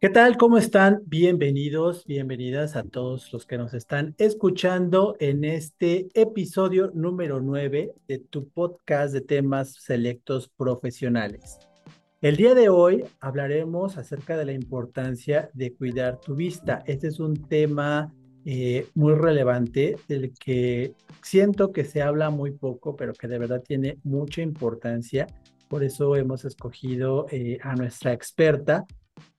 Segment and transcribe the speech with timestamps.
[0.00, 0.36] ¿Qué tal?
[0.36, 1.02] ¿Cómo están?
[1.06, 8.18] Bienvenidos, bienvenidas a todos los que nos están escuchando en este episodio número 9 de
[8.20, 11.58] tu podcast de temas selectos profesionales.
[12.20, 16.84] El día de hoy hablaremos acerca de la importancia de cuidar tu vista.
[16.86, 22.94] Este es un tema eh, muy relevante del que siento que se habla muy poco,
[22.94, 25.26] pero que de verdad tiene mucha importancia.
[25.66, 28.86] Por eso hemos escogido eh, a nuestra experta,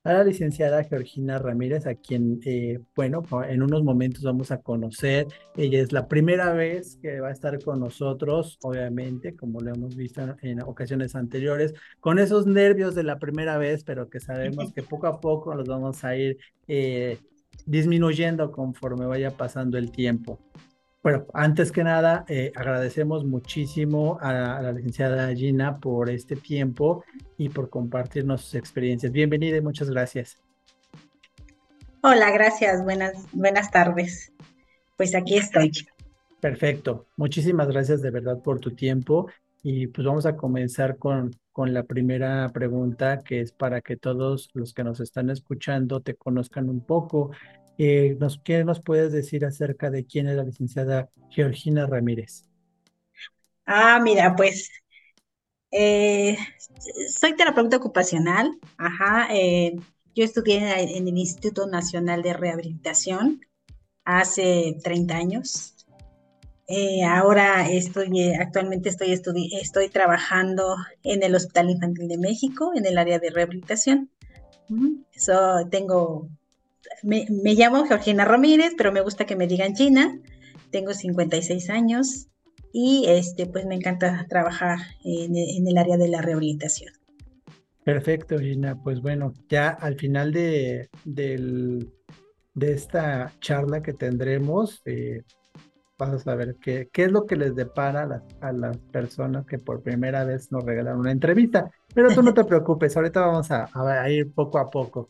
[0.03, 5.27] a la licenciada Georgina Ramírez, a quien, eh, bueno, en unos momentos vamos a conocer.
[5.55, 9.95] Ella es la primera vez que va a estar con nosotros, obviamente, como lo hemos
[9.95, 14.83] visto en ocasiones anteriores, con esos nervios de la primera vez, pero que sabemos que
[14.83, 16.37] poco a poco los vamos a ir
[16.67, 17.17] eh,
[17.65, 20.39] disminuyendo conforme vaya pasando el tiempo.
[21.01, 27.05] Bueno, antes que nada, eh, agradecemos muchísimo a, la licenciada Gina por este tiempo
[27.37, 29.13] y por compartirnos sus experiencias.
[29.13, 30.37] Bienvenida y muchas gracias.
[32.01, 32.83] Hola, gracias.
[32.83, 34.33] Buenas, buenas tardes.
[34.97, 35.71] Pues aquí estoy.
[36.41, 37.07] Perfecto.
[37.15, 39.29] Muchísimas gracias de verdad por tu tiempo.
[39.63, 44.49] Y pues vamos a comenzar con, con la primera pregunta, que es para que todos
[44.53, 47.31] los que nos están escuchando te conozcan un poco
[47.81, 52.43] eh, nos, ¿Qué nos puedes decir acerca de quién es la licenciada Georgina Ramírez?
[53.65, 54.69] Ah, mira, pues
[55.71, 56.37] eh,
[57.09, 58.59] soy terapeuta ocupacional.
[58.77, 59.77] Ajá, eh,
[60.13, 60.57] yo estudié
[60.97, 63.45] en, el Instituto Nacional de Rehabilitación
[64.03, 65.87] hace 30 años.
[67.07, 69.13] ahora estoy, actualmente estoy,
[69.53, 74.11] estoy trabajando en el Hospital Infantil de México, en el área de rehabilitación.
[75.15, 76.29] So, tengo
[77.03, 80.19] me, llamo Georgina Ramírez, pero me gusta que me digan Gina.
[80.71, 82.27] Tengo 56 años
[82.71, 85.35] y este, pues me encanta trabajar en,
[85.67, 86.93] el área de la rehabilitación.
[87.83, 88.81] Perfecto, Gina.
[88.83, 95.23] Pues bueno, ya al final de, de esta charla que tendremos, eh,
[95.99, 99.81] vas a saber qué, qué es lo que les depara a las, personas que por
[99.83, 101.69] primera vez nos regalan una entrevista.
[101.93, 105.09] Pero tú no te preocupes, ahorita vamos a, a ir poco a poco.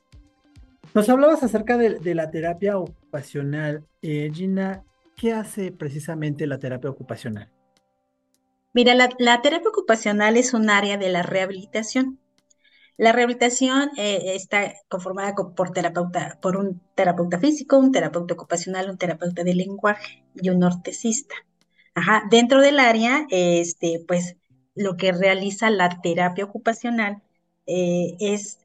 [0.94, 3.86] Nos hablabas acerca de, la terapia ocupacional.
[4.02, 4.84] Eh, Gina,
[5.16, 7.52] ¿qué hace precisamente la terapia ocupacional?
[8.74, 12.20] Mira, la, terapia ocupacional es un área de la rehabilitación.
[12.98, 18.98] La rehabilitación eh, está conformada por, terapeuta, por un terapeuta físico, un terapeuta ocupacional, un
[18.98, 21.36] terapeuta de lenguaje y un ortesista.
[22.30, 24.38] Dentro del área, este, pues
[24.76, 27.22] lo que realiza la terapia ocupacional
[27.66, 28.60] eh, es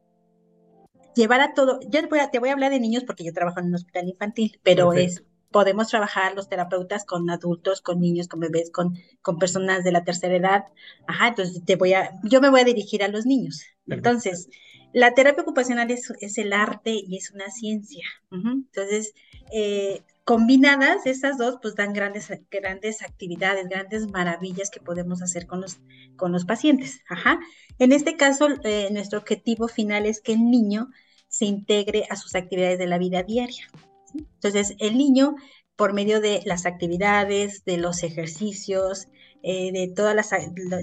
[1.14, 3.74] llevar a todo, yo te voy a, hablar de niños porque yo trabajo en un
[3.74, 8.98] hospital infantil, pero es, podemos trabajar los terapeutas con adultos, con niños, con bebés, con,
[9.22, 10.64] con personas de la tercera edad.
[11.06, 13.62] Ajá, entonces te voy a, yo me voy a dirigir a los niños.
[13.86, 14.48] Entonces,
[14.92, 18.04] la terapia ocupacional es, es, el arte y es una ciencia.
[18.30, 19.14] Entonces,
[19.52, 25.60] eh, combinadas esas dos, pues dan grandes, grandes actividades, grandes maravillas que podemos hacer con
[25.60, 25.78] los,
[26.16, 27.00] con los pacientes.
[27.08, 27.38] Ajá.
[27.78, 30.90] En este caso, eh, nuestro objetivo final es que el niño
[31.28, 33.68] se integre a sus actividades de la vida diaria.
[34.14, 35.34] Entonces, el niño,
[35.76, 39.08] por medio de las actividades, de los ejercicios,
[39.42, 40.24] eh, de toda la,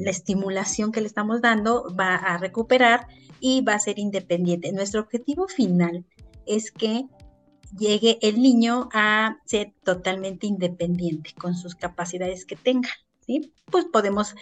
[0.06, 3.08] estimulación que le estamos dando, va a recuperar
[3.40, 4.72] y va a ser independiente.
[4.72, 6.06] Nuestro objetivo final
[6.46, 7.06] es que
[7.78, 12.90] llegue el niño a ser totalmente independiente con sus capacidades que tenga.
[13.26, 13.54] ¿sí?
[13.66, 14.36] Pues podemos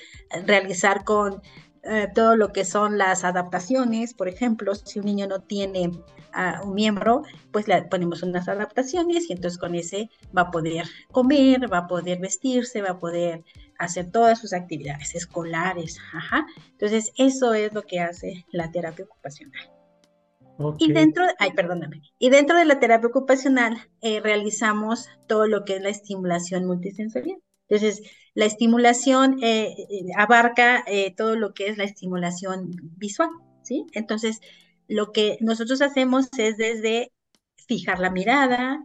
[0.45, 1.41] realizar con
[1.83, 5.91] eh, todo lo que son las adaptaciones, por ejemplo, si un niño no tiene
[6.63, 11.71] un miembro, pues le ponemos unas adaptaciones y entonces con ese va a poder comer,
[11.71, 13.43] va a poder vestirse, va a poder
[13.79, 15.97] hacer todas sus actividades escolares.
[16.71, 19.78] Entonces, eso es lo que hace la terapia ocupacional.
[20.77, 25.77] Y dentro, ay, perdóname, y dentro de la terapia ocupacional eh, realizamos todo lo que
[25.77, 27.39] es la estimulación multisensorial.
[27.69, 28.01] Entonces,
[28.33, 33.29] la estimulación eh, eh, abarca eh, todo lo que es la estimulación visual,
[33.61, 33.85] ¿sí?
[33.93, 34.39] Entonces,
[34.87, 37.11] lo que nosotros hacemos es desde
[37.67, 38.83] fijar la mirada,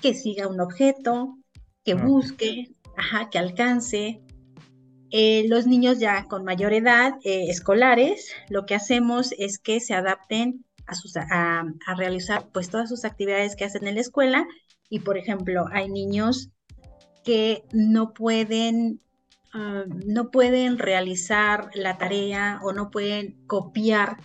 [0.00, 1.36] que siga un objeto,
[1.84, 4.22] que busque, ajá, que alcance.
[5.12, 10.94] los niños ya con mayor edad, escolares, lo que hacemos es que se adapten a,
[10.94, 11.64] sus, a,
[11.96, 14.46] realizar pues todas sus actividades que hacen en la escuela
[14.88, 16.50] y por ejemplo hay niños
[17.24, 19.00] que no pueden,
[19.52, 24.18] ah, no pueden realizar la tarea o no pueden copiar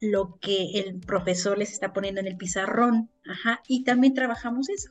[0.00, 3.10] lo que el profesor les está poniendo en el pizarrón.
[3.26, 4.90] Ajá, y también trabajamos eso.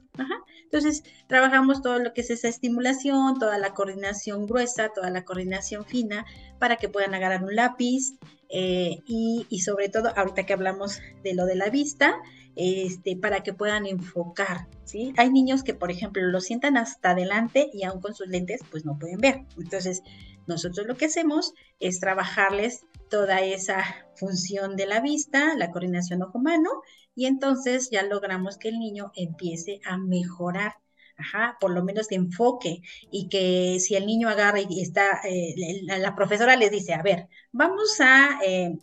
[0.63, 5.83] Entonces, trabajamos todo lo que es esa estimulación, toda la coordinación gruesa, toda la coordinación
[5.85, 6.25] fina,
[6.59, 8.13] para que puedan agarrar un lápiz.
[8.49, 12.17] Eh, y, y, sobre todo, ahorita que hablamos de lo de la vista,
[12.55, 15.13] este, para que puedan enfocar, ¿sí?
[15.17, 18.85] Hay niños que, por ejemplo, lo sientan hasta adelante y aún con sus lentes, pues
[18.85, 19.45] no pueden ver.
[19.57, 20.01] Entonces,
[20.47, 23.83] nosotros lo que hacemos es trabajarles toda esa
[24.15, 26.81] función de la vista, la coordinación ojo-mano,
[27.19, 30.75] y entonces ya logramos que el niño empiece a mejorar.
[31.17, 32.81] Ajá, por lo menos de enfoque
[33.11, 37.27] y que si el niño agarra y está, eh, la, profesora les dice, a ver,
[37.51, 38.77] vamos a, eh,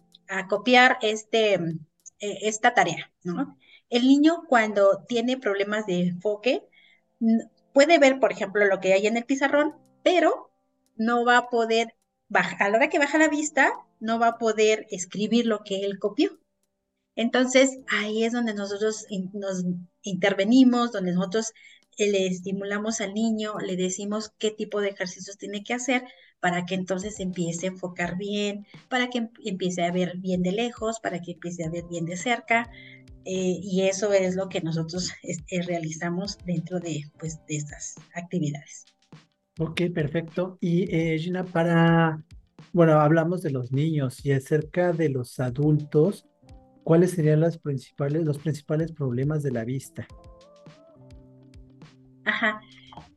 [0.50, 3.56] copiar este, eh, esta tarea, ¿no?
[3.88, 6.62] El niño cuando tiene problemas de enfoque
[7.72, 10.50] puede ver, por ejemplo, lo que hay en el pizarrón, pero
[10.96, 11.94] no va a poder,
[12.28, 15.86] bajar, a la hora que baja la vista, no va a poder escribir lo que
[15.86, 16.38] él copió.
[17.16, 19.64] Entonces, ahí es donde nosotros nos
[20.02, 21.52] intervenimos, donde nosotros
[21.98, 26.04] le estimulamos al niño, le decimos qué tipo de ejercicios tiene que hacer
[26.40, 31.00] para que entonces empiece a enfocar bien, para que empiece a ver bien de lejos,
[31.00, 32.70] para que empiece a ver bien de cerca.
[33.24, 38.84] Eh, y eso es lo que nosotros este, realizamos dentro de, pues, de estas actividades.
[39.58, 40.58] Ok, perfecto.
[40.60, 42.22] Y eh, Gina, para,
[42.72, 46.26] bueno, hablamos de los niños y acerca de los adultos,
[46.86, 50.06] ¿cuáles serían las principales, los principales problemas de la vista?
[52.24, 52.60] Ajá,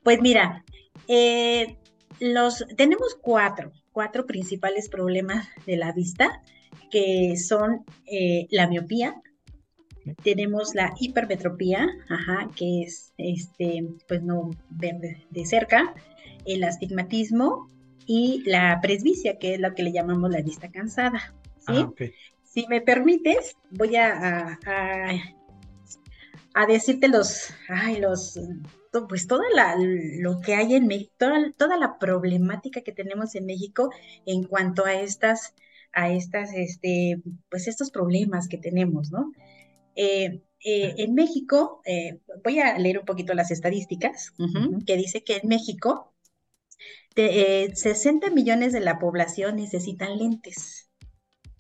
[0.01, 0.65] pues mira,
[1.07, 1.77] eh,
[2.19, 6.41] los, tenemos cuatro, cuatro principales problemas de la vista,
[6.89, 9.21] que son eh, la miopía,
[10.23, 14.95] tenemos la hipermetropía, ajá, que es este, pues no ver
[15.29, 15.93] de cerca,
[16.43, 17.67] el astigmatismo
[18.07, 21.35] y la presbicia, que es lo que le llamamos la vista cansada.
[21.59, 21.73] ¿sí?
[21.77, 21.93] Ah,
[22.59, 24.59] si me permites, voy a,
[26.53, 28.39] a, decirte los, ay, los,
[29.07, 31.13] pues toda la, lo que hay en México,
[31.57, 33.91] toda, la problemática que tenemos en México
[34.25, 35.53] en cuanto a estas,
[35.93, 39.31] a estas, este, pues estos problemas que tenemos, ¿no?
[39.95, 44.33] Eh, eh, en México, eh, voy a leer un poquito las estadísticas,
[44.85, 46.13] que dice que en México
[47.15, 50.88] 60 eh, millones de la población necesitan lentes.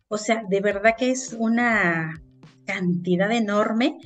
[0.09, 2.21] O sea, de verdad que es una
[2.65, 3.97] cantidad enorme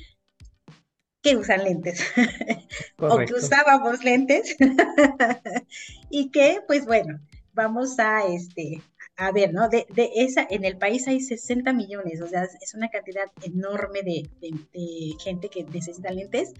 [1.22, 2.04] que usan lentes.
[2.98, 4.56] O que usábamos lentes.
[6.10, 7.20] Y que pues bueno
[7.54, 8.82] vamos a este
[9.16, 9.86] a ver no de,
[10.16, 15.14] esa en el país hay 60 millones o sea es una cantidad enorme de, de
[15.20, 16.54] gente que necesita lentes.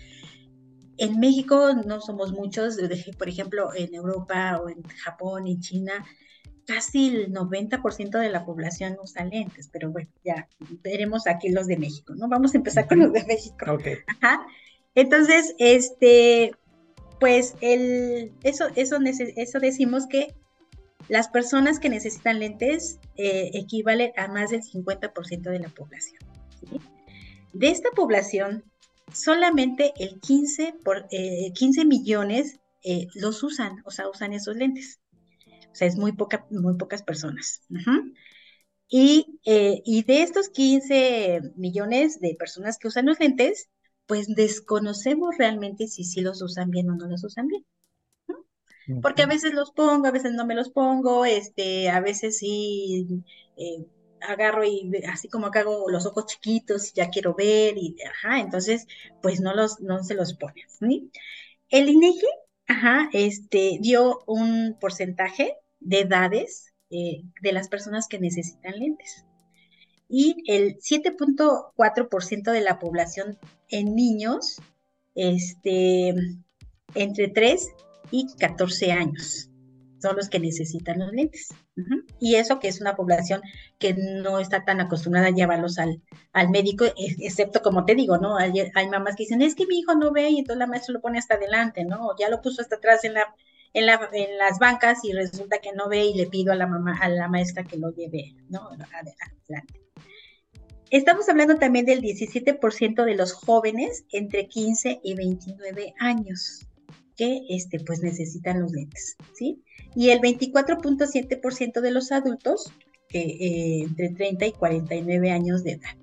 [0.98, 2.78] En México no somos muchos,
[3.18, 6.06] por ejemplo, en Europa o en Japón y China,
[6.66, 10.48] casi el 90% de la población usa lentes, pero bueno, ya
[10.84, 12.28] veremos aquí los de México, ¿no?
[12.28, 13.74] Vamos a empezar con los de México.
[13.74, 13.98] Okay.
[14.08, 14.46] Ajá.
[14.96, 16.54] Entonces, este,
[17.20, 20.36] pues el, eso, eso, eso decimos que
[21.10, 26.20] las personas que necesitan lentes eh, equivalen a más del 50% de la población.
[27.54, 28.64] De esta población,
[29.12, 35.00] solamente el 15, por, 15 eh, millones eh, los usan, o sea, usan esos lentes.
[35.74, 37.62] O sea, es muy, poca, muy pocas personas.
[38.88, 43.70] y, eh, y, de estos 15 millones de personas que usan los lentes,
[44.06, 47.66] pues desconocemos realmente si sí los usan bien o no los usan bien.
[49.02, 53.08] Porque a veces los pongo, a veces no me los pongo, este, a veces sí
[54.28, 58.88] agarro y así como que hago los ojos chiquitos, ya quiero ver, y ajá, entonces,
[59.22, 61.12] pues no los, no se los pones, ¿sí?
[61.70, 62.28] El INEGI,
[62.68, 69.26] ajá, este, dio un porcentaje de edades eh, de las personas que necesitan lentes.
[70.10, 73.38] Y el 7.4% de la población
[73.70, 74.62] en niños,
[75.16, 76.14] este,
[76.94, 77.68] entre 3
[78.12, 79.50] y 14 años
[80.04, 81.48] son los que necesitan los lentes.
[82.20, 83.42] Y eso que es una población
[83.80, 86.02] que no está tan acostumbrada a llevarlos al,
[86.34, 88.38] al médico, e, excepto como te digo, ¿no?
[88.38, 88.52] Hay,
[88.92, 91.20] mamás que dicen, es que mi hijo no ve y entonces la maestra lo pone
[91.20, 92.10] hasta adelante, ¿no?
[92.20, 93.34] Ya lo puso hasta atrás en, la,
[93.74, 96.68] en, la, en las bancas y resulta que no ve y le pido a la,
[96.68, 98.70] mamá, a la maestra que lo lleve, ¿no?
[98.70, 99.82] Adelante.
[100.90, 106.68] Estamos hablando también del 17% de los jóvenes entre 15 y 29 años
[107.18, 109.64] que este, pues necesitan los lentes, ¿sí?
[109.96, 112.72] Y el 24.7% de los adultos
[113.12, 115.96] eh, entre 30 y 49 años de edad.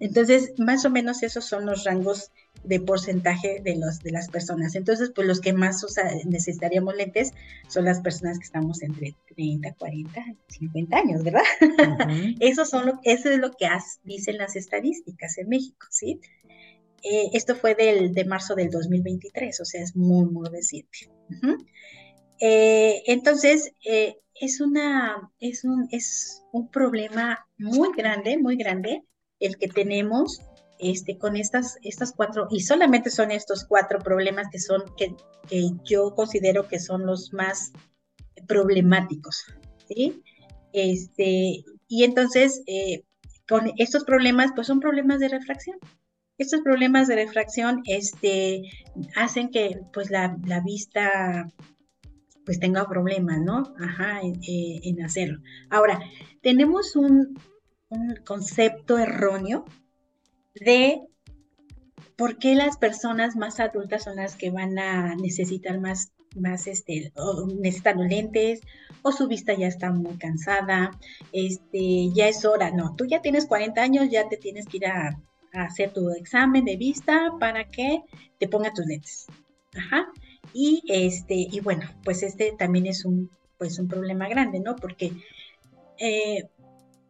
[0.00, 2.30] Entonces, más o menos esos son los rangos
[2.64, 4.74] de porcentaje de, los, de las personas.
[4.74, 5.84] Entonces, pues los que más
[6.24, 7.32] necesitaríamos lentes
[7.68, 11.42] son las personas que estamos entre 30, 40, 50 años, ¿verdad?
[12.40, 13.68] eso, son lo, eso es lo que
[14.04, 16.20] dicen las estadísticas en México, ¿sí?
[17.02, 21.10] Eh, esto fue del, de marzo del 2023, o sea, es muy, muy reciente.
[22.40, 29.04] Eh, entonces, eh, es, una, es, un, es un problema muy grande, muy grande,
[29.38, 30.40] el que tenemos
[30.78, 35.14] este, con estas, estas cuatro, y solamente son estos cuatro problemas que son, que,
[35.84, 37.72] yo considero que son los más
[38.46, 39.44] problemáticos,
[39.88, 40.22] ¿sí?
[40.72, 43.04] Este, y entonces, eh,
[43.48, 45.78] con estos problemas, pues son problemas de refracción.
[46.36, 48.62] Estos problemas de refracción este,
[49.16, 51.48] hacen que pues la, la vista
[52.48, 53.74] pues tenga problemas, ¿no?
[53.78, 55.38] Ajá, en, eh, hacerlo.
[55.68, 56.00] Ahora,
[56.40, 57.38] tenemos un,
[58.24, 59.66] concepto erróneo
[60.60, 61.00] de
[62.16, 67.12] por qué las personas más adultas son las que van a necesitar más, más este,
[67.16, 67.46] o
[67.96, 68.60] lentes,
[69.02, 70.90] o su vista ya está muy cansada,
[71.32, 74.86] este, ya es hora, no, tú ya tienes 40 años, ya te tienes que ir
[74.86, 75.20] a,
[75.54, 78.02] hacer tu examen de vista para que
[78.38, 79.26] te ponga tus lentes.
[79.74, 80.06] Ajá.
[80.52, 84.76] Y este, y bueno, pues este también es un, pues un problema grande, ¿no?
[84.76, 85.12] Porque
[85.98, 86.48] eh,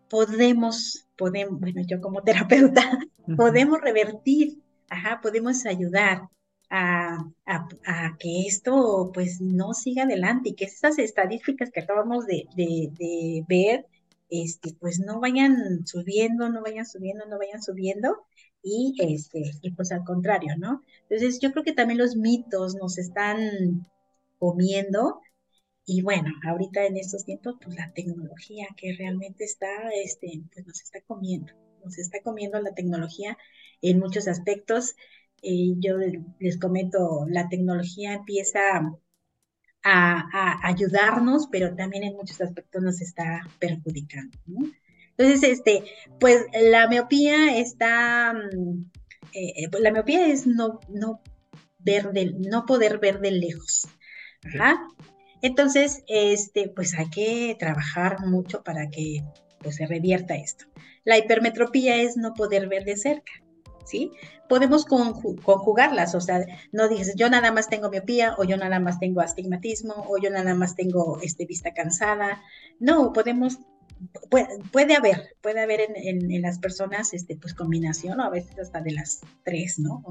[0.09, 2.99] podemos, podemos, bueno, yo como terapeuta,
[3.37, 4.59] podemos revertir,
[4.89, 6.29] ajá, podemos ayudar
[6.71, 7.19] a,
[8.19, 13.45] que esto pues no siga adelante y que estas estadísticas que acabamos de, de, de
[13.49, 13.87] ver,
[14.31, 18.19] este, pues no vayan subiendo, no vayan subiendo, no vayan subiendo,
[18.63, 20.83] y, este, y pues al contrario, ¿no?
[21.09, 23.87] Entonces yo creo que también los mitos nos están
[24.39, 25.21] comiendo
[25.91, 29.69] y bueno, ahorita en estos tiempos, pues la tecnología que realmente está,
[30.05, 31.55] este, pues nos está comiendo,
[31.85, 33.37] nos está comiendo la tecnología
[33.83, 34.97] en muchos aspectos.
[35.43, 35.97] Eh, yo
[36.41, 38.61] les comento, la tecnología empieza
[39.85, 44.71] a, a, ayudarnos, pero también en muchos aspectos nos está perjudicando, ¿no?
[45.17, 45.85] Entonces, este,
[46.21, 48.91] pues la miopía está, mm,
[49.33, 51.21] eh, eh, pues, la miopía es no, no
[51.79, 53.89] ver de, no poder ver de lejos.
[54.43, 54.75] ¿verdad?
[55.43, 59.25] Entonces, este, pues hay que trabajar mucho para que
[59.61, 60.67] pues, se revierta esto.
[61.09, 63.33] La hipermetropía es no poder ver de cerca.
[63.87, 64.13] ¿Sí?
[64.51, 69.01] Podemos conjugarlas, o sea, no dices, yo nada más tengo miopía, o yo nada más
[69.01, 72.43] tengo astigmatismo, o yo nada más tengo este, vista cansada.
[72.79, 73.59] No, podemos
[74.71, 78.93] puede, haber, puede haber en, las personas, este, pues combinación, o a veces hasta de
[78.93, 80.03] las tres, ¿no?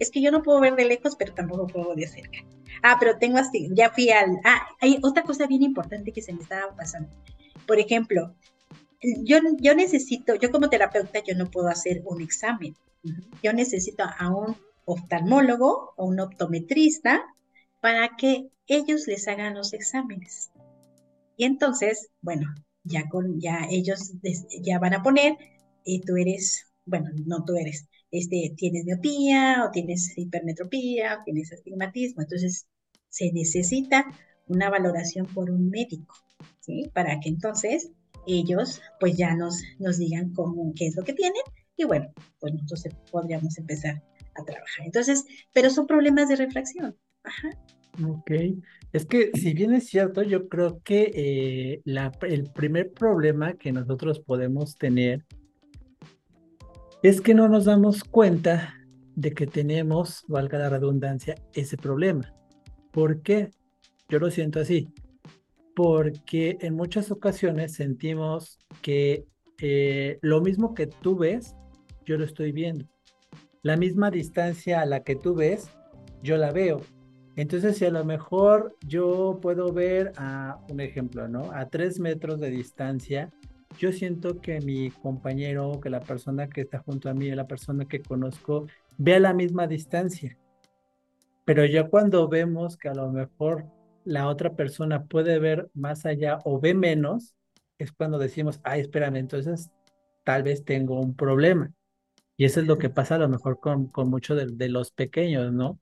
[0.00, 2.38] Es que yo no puedo ver de lejos, pero tampoco puedo de cerca.
[2.82, 6.32] Ah, pero tengo así, ya fui al, ah, hay otra cosa bien importante que se
[6.32, 7.08] me estaba pasando.
[7.64, 8.34] Por ejemplo,
[9.00, 12.74] yo, yo necesito, yo como terapeuta, yo no puedo hacer un examen.
[13.42, 17.24] Yo necesito a un oftalmólogo o un optometrista
[17.80, 20.50] para que ellos les hagan los exámenes.
[21.36, 22.52] Y entonces, bueno,
[22.84, 24.12] ya con, ya ellos
[24.62, 25.36] ya van a poner,
[25.84, 31.52] y tú eres, bueno, no tú eres, este, tienes miopía o tienes hipermetropía o tienes
[31.52, 32.66] astigmatismo, entonces
[33.08, 34.04] se necesita
[34.46, 36.14] una valoración por un médico,
[36.60, 36.90] ¿sí?
[36.92, 37.90] Para que entonces
[38.28, 41.42] ellos pues ya nos, nos digan cómo, qué es lo que tienen
[41.76, 44.02] y bueno, pues nosotros podríamos empezar
[44.34, 44.84] a trabajar.
[44.84, 46.96] Entonces, pero son problemas de refracción.
[47.22, 47.50] Ajá.
[48.06, 48.30] Ok,
[48.92, 53.72] es que si bien es cierto, yo creo que eh, la, el primer problema que
[53.72, 55.24] nosotros podemos tener
[57.02, 58.74] es que no nos damos cuenta
[59.14, 62.34] de que tenemos, valga la redundancia, ese problema.
[62.92, 63.50] ¿Por qué?
[64.08, 64.88] Yo lo siento así.
[65.78, 69.26] Porque en muchas ocasiones sentimos que
[69.60, 71.54] eh, lo mismo que tú ves,
[72.04, 72.84] yo lo estoy viendo.
[73.62, 75.70] La misma distancia a la que tú ves,
[76.20, 76.80] yo la veo
[77.38, 81.52] entonces, si a lo mejor yo puedo ver a un ejemplo, ¿no?
[81.52, 83.30] A tres metros de distancia,
[83.78, 87.84] yo siento que mi compañero, que la persona que está junto a mí, la persona
[87.84, 88.66] que conozco,
[88.96, 90.36] ve a la misma distancia.
[91.44, 93.66] Pero ya cuando vemos que a lo mejor
[94.08, 97.34] la otra persona puede ver más allá o ve menos,
[97.78, 99.70] es cuando decimos, ay, espérame, entonces
[100.24, 101.72] tal vez tengo un problema.
[102.36, 104.92] Y eso es lo que pasa a lo mejor con, con muchos de, de los
[104.92, 105.80] pequeños, ¿no?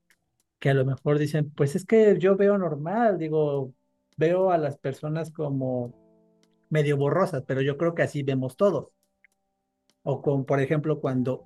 [0.59, 3.75] que a lo mejor dicen, pues es que yo veo normal, digo,
[4.17, 5.93] veo a las personas como
[6.71, 8.89] medio borrosas, pero yo creo que así vemos todos.
[10.03, 11.45] O con, por ejemplo, cuando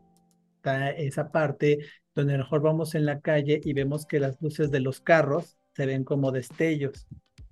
[0.57, 1.79] está esa parte
[2.15, 5.01] donde a lo mejor vamos en la calle y vemos que las luces de los
[5.01, 7.07] carros se ven como destellos.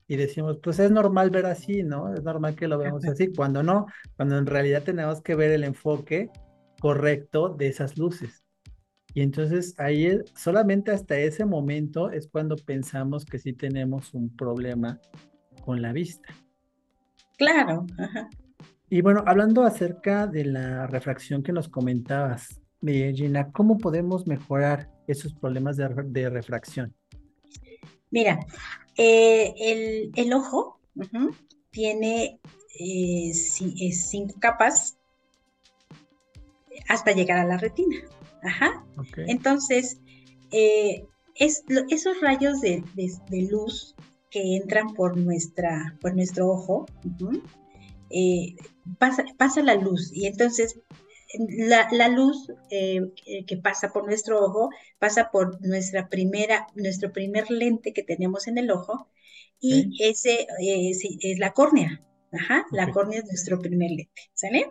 [0.07, 2.15] Y decimos, pues es normal ver así, ¿no?
[2.15, 3.33] Es normal que lo veamos así.
[3.33, 6.31] Cuando no, cuando en realidad tenemos que ver el enfoque
[6.81, 8.43] correcto de esas luces.
[9.15, 15.01] Y entonces ahí solamente hasta ese momento es cuando pensamos que sí tenemos un problema
[15.65, 16.29] con la vista.
[17.37, 17.87] Claro.
[18.91, 25.35] Y bueno, hablando acerca de la refracción que nos comentabas, Gina, ¿cómo podemos mejorar esos
[25.35, 26.95] problemas de, refracción?
[28.11, 28.47] Mira,
[28.97, 30.79] eh, el, ojo
[31.71, 32.41] tiene
[32.79, 34.99] eh, cinco capas
[36.89, 37.97] hasta llegar a la retina.
[38.43, 38.85] Ajá.
[39.27, 39.99] Entonces,
[40.53, 42.83] eh, es, esos rayos de,
[43.51, 43.95] luz
[44.31, 46.87] que entran por, nuestra, por nuestro ojo,
[48.11, 48.57] eh,
[48.99, 50.81] pasa, pasa, la luz y entonces
[51.91, 53.13] la, luz eh,
[53.47, 58.59] que pasa por nuestro ojo pasa por nuestra primera, nuestro primer lente que tenemos en
[58.59, 59.09] el ojo
[59.61, 62.03] y ese es la córnea.
[62.33, 64.71] Ajá, la córnea es nuestro primer lente, ¿sale?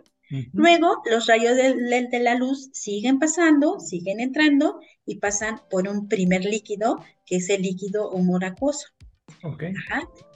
[0.52, 1.74] Luego, los rayos de,
[2.10, 7.48] de, la luz siguen pasando, siguen entrando y pasan por un primer líquido, que es
[7.48, 8.88] el líquido humor acuoso.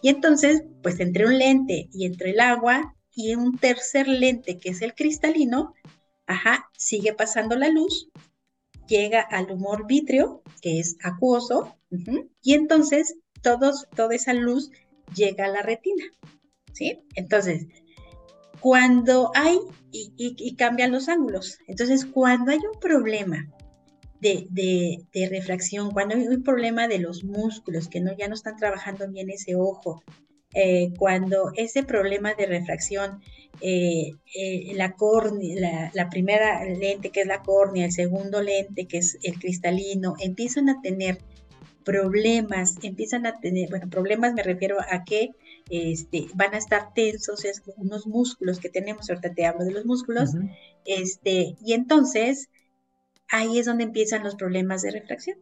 [0.02, 4.70] Y entonces, pues entre un lente y entre el agua y un tercer lente, que
[4.70, 5.74] es el cristalino,
[6.26, 8.08] ajá, sigue pasando la luz,
[8.86, 11.76] llega al humor vítreo, que es acuoso,
[12.42, 14.70] y entonces todos, toda esa luz
[15.14, 16.04] llega a la retina.
[16.72, 17.00] ¿Sí?
[17.14, 17.66] Entonces,
[18.60, 19.58] cuando hay,
[19.90, 23.50] y, cambian los ángulos, entonces cuando hay un problema
[24.20, 29.30] de, refracción, cuando hay un problema de los músculos que ya no están trabajando bien
[29.30, 30.02] ese ojo,
[30.54, 33.20] eh, cuando ese problema de refracción,
[33.60, 38.98] eh, eh, la córnea, la, primera lente que es la córnea, el segundo lente que
[38.98, 41.18] es el cristalino, empiezan a tener
[41.84, 45.30] problemas, empiezan a tener, bueno, problemas me refiero a que
[45.70, 49.84] este, van a estar tensos, es unos músculos que tenemos, ahorita te hablo de los
[49.84, 50.30] músculos,
[50.84, 52.48] este, y entonces
[53.28, 55.38] ahí es donde empiezan los problemas de refracción.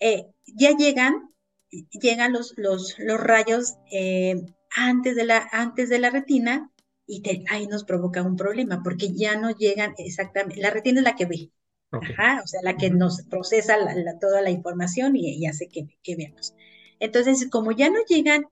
[0.00, 1.30] Eh, ya llegan,
[1.70, 6.70] llegan los, los, los rayos eh, antes, de la, antes de la retina
[7.06, 11.16] y ahí nos provoca un problema porque ya no llegan exactamente, la retina es la
[11.16, 11.50] que ve,
[11.90, 13.76] Ajá, o sea, la que nos procesa
[14.20, 16.54] toda la información y, hace que, que veamos.
[16.98, 18.46] Entonces, como ya no llegan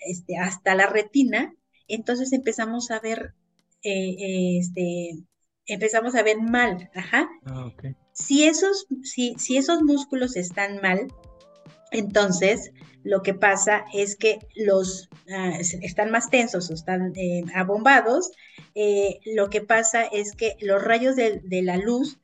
[0.00, 1.54] este, hasta la retina,
[1.88, 3.34] entonces empezamos a ver,
[3.82, 5.24] eh, este,
[5.66, 7.28] empezamos a ver mal, ajá.
[7.44, 7.72] Ah,
[8.12, 11.06] si, esos, si, si esos músculos están mal,
[11.92, 12.72] entonces
[13.04, 18.30] lo que pasa es que los ah, están más tensos o están eh, abombados,
[18.74, 22.18] eh, lo que pasa es que los rayos de, la luz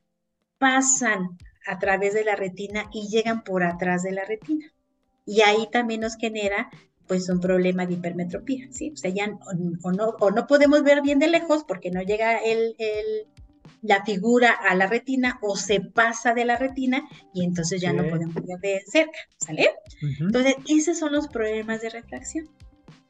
[0.59, 4.67] pasan a través de la retina y llegan por atrás de la retina
[5.27, 6.71] y ahí también nos genera
[7.07, 8.91] pues un problema de hipermetropía, ¿sí?
[8.93, 12.77] O sea, ya no podemos ver bien de lejos porque no llega el,
[13.83, 18.09] la figura a la retina o se pasa de la retina y entonces ya no
[18.09, 19.71] podemos ver de cerca, ¿sale?
[20.21, 22.49] Entonces, esos son los problemas de refracción,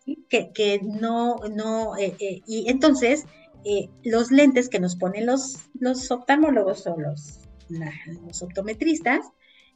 [0.04, 0.24] ¿sí?
[0.28, 3.26] que, que, no, no, eh, eh, y entonces
[3.64, 9.24] eh, los lentes que nos ponen los, los oftalmólogos o los, los optometristas,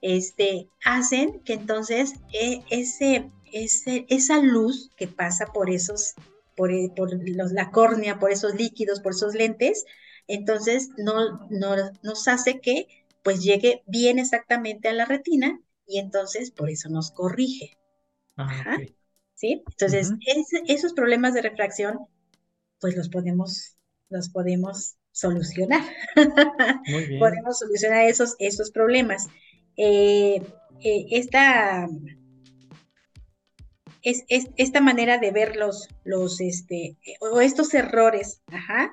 [0.00, 6.14] este, hacen que entonces eh, ese, ese, esa luz que pasa por esos,
[6.56, 9.84] por, por los, la córnea, por esos líquidos, por esos lentes,
[10.34, 12.86] entonces no, no, nos hace que
[13.22, 17.76] pues llegue bien exactamente a la retina y entonces por eso nos corrige.
[18.36, 18.78] Ah,
[19.34, 19.62] ¿Sí?
[19.70, 20.12] Entonces,
[20.66, 21.98] esos problemas de refracción,
[22.80, 23.76] pues los podemos,
[24.08, 25.82] los podemos solucionar.
[27.18, 29.28] podemos solucionar esos, esos problemas.
[29.76, 30.42] Eh,
[30.80, 31.88] eh, esta,
[34.02, 38.92] es, esta manera de ver los, los este, o estos errores, ajá,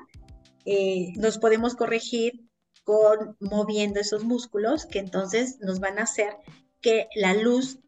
[0.71, 2.47] eh, nos podemos corregir
[2.83, 6.33] con moviendo esos músculos que entonces nos van a hacer
[6.81, 7.79] que la luz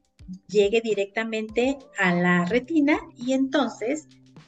[0.48, 4.08] llegue directamente a la retina y entonces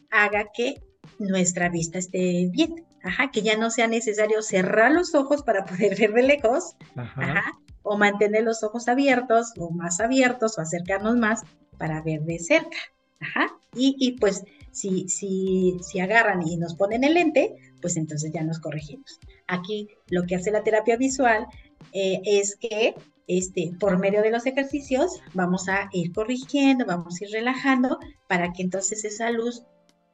[0.10, 0.82] haga que
[1.19, 2.86] nuestra vista esté bien.
[3.06, 7.43] Ajá, que ya no sea necesario cerrar los ojos para poder ver de lejos, ajá
[7.84, 11.43] o mantener los ojos abiertos o más abiertos o acercarnos más
[11.78, 12.78] para ver de cerca.
[13.19, 13.48] Ajá.
[13.76, 18.60] Y, pues si, si, si agarran y nos ponen el lente, pues entonces ya nos
[18.60, 19.19] corregimos.
[19.46, 21.48] Aquí lo que hace la terapia visual
[21.91, 22.96] eh, es que
[23.28, 28.54] este, por medio de los ejercicios vamos a ir corrigiendo, vamos a ir relajando para
[28.54, 29.63] que entonces esa luz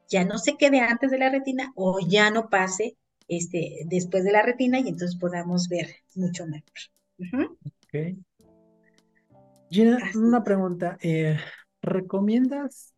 [0.10, 4.32] ya no se quede antes de la retina o ya no pase este, después de
[4.32, 6.73] la retina y entonces podamos ver mucho mejor.
[9.69, 10.97] Gina, una pregunta.
[11.03, 11.38] Eh,
[11.84, 12.95] ¿Recomiendas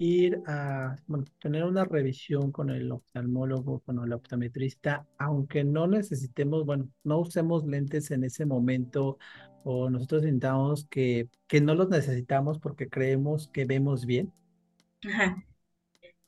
[0.00, 6.64] ir a, bueno, tener una revisión con el oftalmólogo, con el optometrista, aunque no necesitemos,
[6.64, 9.18] bueno, no usemos lentes en ese momento
[9.62, 14.32] o nosotros sintamos que, que no los necesitamos porque creemos que vemos bien?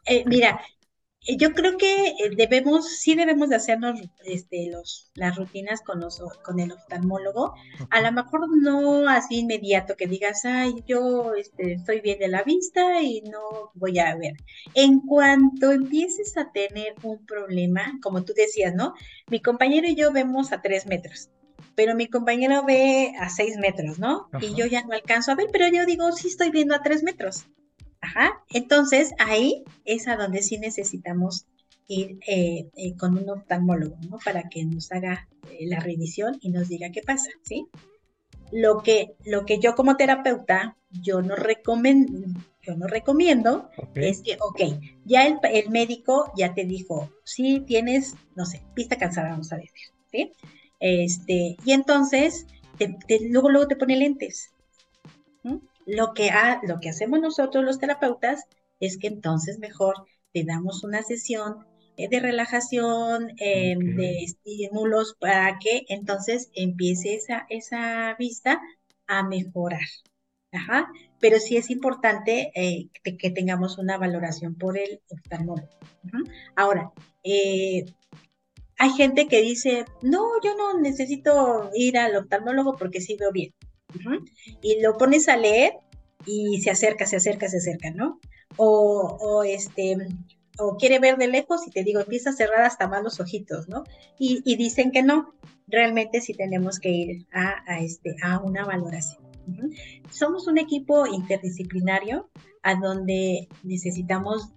[0.04, 0.60] Eh, mira,
[1.24, 6.20] yo creo que eh, debemos, sí debemos de hacernos este, los, las rutinas con, los,
[6.44, 7.54] con el oftalmólogo.
[7.90, 12.42] A lo mejor no así inmediato que digas, ay, yo este, estoy bien de la
[12.42, 14.34] vista y no voy a ver.
[14.74, 18.94] En cuanto empieces a tener un problema, como tú decías, ¿no?
[19.28, 21.30] Mi compañero y yo vemos a tres metros
[21.74, 24.28] pero mi compañero ve a seis metros, ¿no?
[24.42, 27.02] Y yo ya no alcanzo a ver, pero yo digo, sí estoy viendo a tres
[27.02, 27.46] metros.
[28.02, 28.42] Ajá.
[28.50, 31.46] Entonces, ahí es a donde sí necesitamos
[31.88, 34.18] ir eh, eh, con un oftalmólogo, ¿no?
[34.24, 37.68] Para que nos haga eh, la revisión y nos diga qué pasa, ¿sí?
[38.50, 44.36] Lo que, lo que yo como terapeuta, yo no recomiendo, yo no recomiendo es que,
[44.40, 44.60] ok,
[45.04, 49.56] ya el, el, médico ya te dijo, sí tienes, no sé, pista cansada, vamos a
[49.56, 50.32] decir, ¿sí?
[50.80, 52.46] Este, y entonces,
[53.30, 54.50] luego, luego te pone lentes.
[55.86, 56.30] Lo que,
[56.62, 58.44] lo que hacemos nosotros los terapeutas
[58.80, 59.94] es que entonces mejor
[60.32, 61.66] te damos una sesión
[61.96, 68.60] eh, de relajación, em, de estímulos para que entonces empiece esa, esa vista
[69.06, 69.80] a mejorar.
[70.52, 70.90] Ajá.
[71.20, 75.68] Pero sí es importante eh, que, tengamos una valoración por el oftalmólogo.
[76.56, 76.92] Ahora,
[77.24, 77.86] eh,
[78.78, 83.54] hay gente que dice, no, yo no necesito ir al oftalmólogo porque sí veo bien.
[84.60, 85.74] Y lo pones a leer
[86.26, 88.20] y se acerca, se acerca, se acerca, ¿no?
[88.56, 89.96] O, este,
[90.58, 93.68] o quiere ver de lejos y te digo, empieza a cerrar hasta más los ojitos,
[93.68, 93.84] ¿no?
[94.18, 95.34] Y, dicen que no,
[95.66, 99.22] realmente sí tenemos que ir a, este, a una valoración.
[100.10, 102.30] Somos un equipo interdisciplinario
[102.62, 104.50] a donde necesitamos,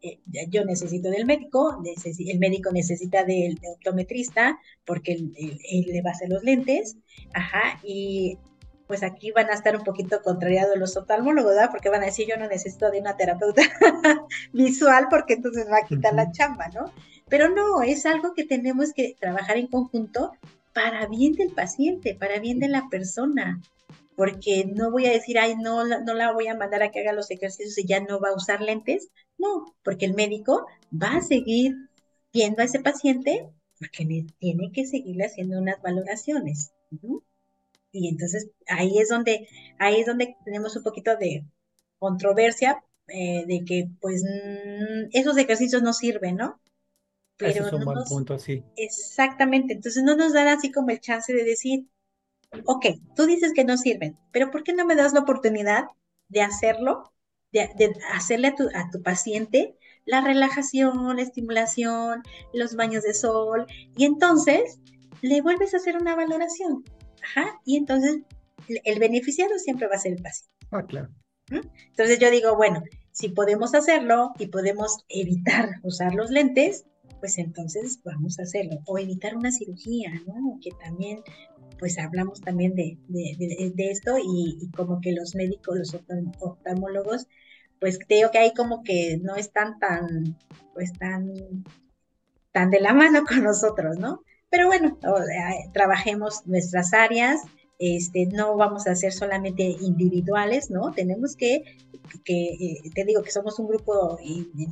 [0.00, 1.80] eh, yo necesito del médico,
[2.18, 6.96] el médico necesita del, optometrista porque él, él, le va a hacer los lentes,
[7.34, 8.36] ajá, y
[8.92, 11.70] pues aquí van a estar un poquito contrariados los oftalmólogos, ¿verdad?
[11.70, 13.62] Porque van a decir, yo no necesito de una terapeuta
[14.52, 16.92] visual porque entonces va a quitar la chamba, ¿no?
[17.26, 20.32] Pero no, es algo que tenemos que trabajar en conjunto
[20.74, 23.62] para bien del paciente, para bien de la persona,
[24.14, 27.14] porque no voy a decir, ay, no, no la voy a mandar a que haga
[27.14, 31.22] los ejercicios y ya no va a usar lentes, no, porque el médico va a
[31.22, 31.76] seguir
[32.30, 36.74] viendo a ese paciente porque tiene que seguirle haciendo unas valoraciones.
[37.92, 39.46] Y entonces ahí es donde,
[39.78, 41.44] ahí es donde tenemos un poquito de
[41.98, 46.60] controversia eh, de que pues mm, esos ejercicios no sirven, ¿no?
[47.36, 48.64] Pero es un buen punto, sí.
[48.76, 51.86] Exactamente, entonces no nos dan así como el chance de decir,
[52.64, 55.84] ok, tú dices que no sirven, pero ¿por qué no me das la oportunidad
[56.28, 57.12] de hacerlo,
[57.52, 63.14] de, de hacerle a tu, a tu paciente la relajación, la estimulación, los baños de
[63.14, 64.80] sol, y entonces
[65.20, 66.84] le vuelves a hacer una valoración.
[67.22, 68.22] Ajá, y entonces
[68.84, 70.52] el beneficiado siempre va a ser el paciente.
[70.70, 71.08] Ah, claro.
[71.50, 72.82] Entonces yo digo, bueno,
[73.12, 76.86] si podemos hacerlo y podemos evitar usar los lentes,
[77.20, 78.78] pues entonces vamos a hacerlo.
[78.86, 80.58] O evitar una cirugía, ¿no?
[80.60, 81.20] Que también,
[81.78, 85.94] pues hablamos también de, de, esto y, como que los médicos, los
[86.40, 87.26] oftalmólogos,
[87.80, 90.36] pues creo que ahí como que no están tan,
[90.74, 91.32] pues tan,
[92.52, 94.22] tan de la mano con nosotros, ¿no?
[94.52, 94.98] Pero bueno,
[95.72, 97.40] trabajemos nuestras áreas,
[97.78, 100.92] este, no vamos a ser solamente individuales, ¿no?
[100.92, 101.62] Tenemos que,
[102.22, 104.18] que eh, te digo que somos un grupo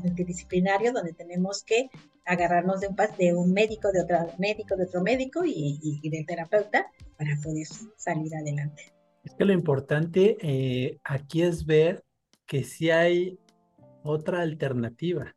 [0.02, 1.88] multidisciplinario donde tenemos que
[2.26, 6.26] agarrarnos de un, de un médico, de otro médico, de otro médico y, y, del
[6.26, 7.66] terapeuta para poder
[7.96, 8.92] salir adelante.
[9.24, 12.04] Es que lo importante eh, aquí es ver
[12.44, 13.38] que si hay
[14.02, 15.34] otra alternativa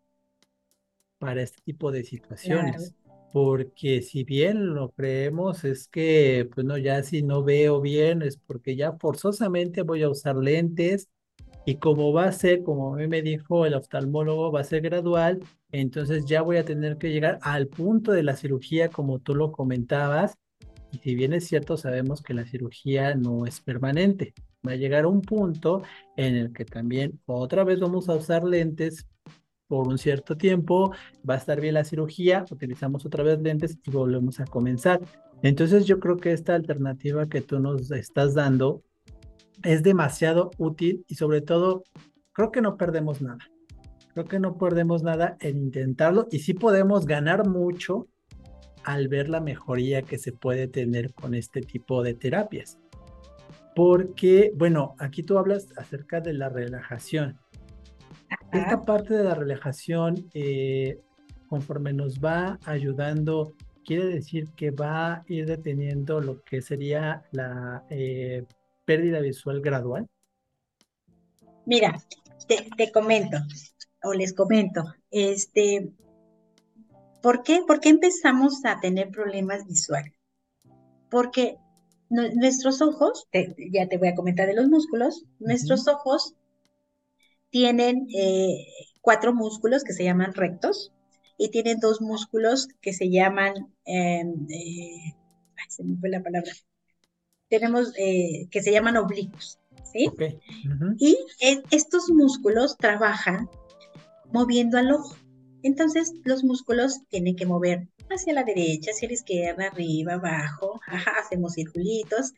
[1.18, 2.94] para este tipo de situaciones
[3.34, 8.38] porque si bien lo creemos es que, pues no, ya si no veo bien es
[8.38, 11.10] porque ya forzosamente voy a usar lentes
[11.66, 14.82] y como va a ser, como a mí me dijo el oftalmólogo, va a ser
[14.82, 15.40] gradual,
[15.72, 19.52] entonces ya voy a tener que llegar al punto de la cirugía como tú lo
[19.52, 20.36] comentabas.
[20.92, 24.34] Y si bien es cierto, sabemos que la cirugía no es permanente.
[24.68, 25.82] Va a llegar a un punto
[26.18, 29.08] en el que también otra vez vamos a usar lentes
[29.74, 30.94] por un cierto tiempo,
[31.28, 35.02] va a estar bien la cirugía, utilizamos otra vez lentes y volvemos a comenzar.
[35.42, 38.84] Entonces yo creo que esta alternativa que tú nos estás dando
[39.64, 41.86] es demasiado útil y sobre todo
[42.34, 43.40] creo que no perdemos nada.
[44.14, 48.08] Creo que no perdemos nada en intentarlo y sí podemos ganar mucho
[48.84, 52.78] al ver la mejoría que se puede tener con este tipo de terapias.
[53.76, 57.40] Porque, bueno, aquí tú hablas acerca de la relajación.
[58.52, 61.00] Esta parte de la relajación, eh,
[61.48, 63.54] conforme nos va ayudando,
[63.86, 68.46] quiere decir que va a ir deteniendo lo que sería la eh,
[68.86, 70.08] pérdida visual gradual.
[71.66, 71.98] Mira,
[72.48, 73.38] te, comento.
[74.04, 75.92] o les comento, este,
[77.22, 80.14] ¿por qué, ¿por qué empezamos a tener problemas visuales?
[81.10, 81.58] Porque
[82.10, 83.28] nuestros ojos,
[83.72, 86.36] ya te voy a comentar de los músculos, nuestros ojos
[87.54, 88.66] tienen eh,
[89.00, 90.92] cuatro músculos que se llaman rectos
[91.38, 93.54] y tienen dos músculos que se llaman,
[93.86, 95.14] em, eh,
[95.56, 96.52] ay, se me fue la palabra,
[97.50, 99.60] tenemos eh, que se llaman oblicuos,
[99.92, 100.10] ¿sí?
[100.98, 101.16] Y
[101.70, 103.48] estos músculos trabajan
[104.32, 105.16] moviendo al ojo.
[105.64, 110.80] Entonces, los músculos tienen que mover hacia la derecha, hacia la izquierda, arriba, abajo,
[111.20, 112.34] hacemos circulitos,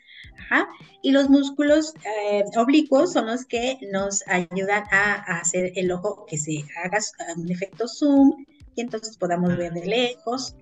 [1.02, 6.38] y los músculos eh, oblicuos son los que nos ayudan a, hacer el ojo que
[6.38, 7.00] se haga
[7.36, 10.56] un efecto zoom y entonces podamos ver de lejos.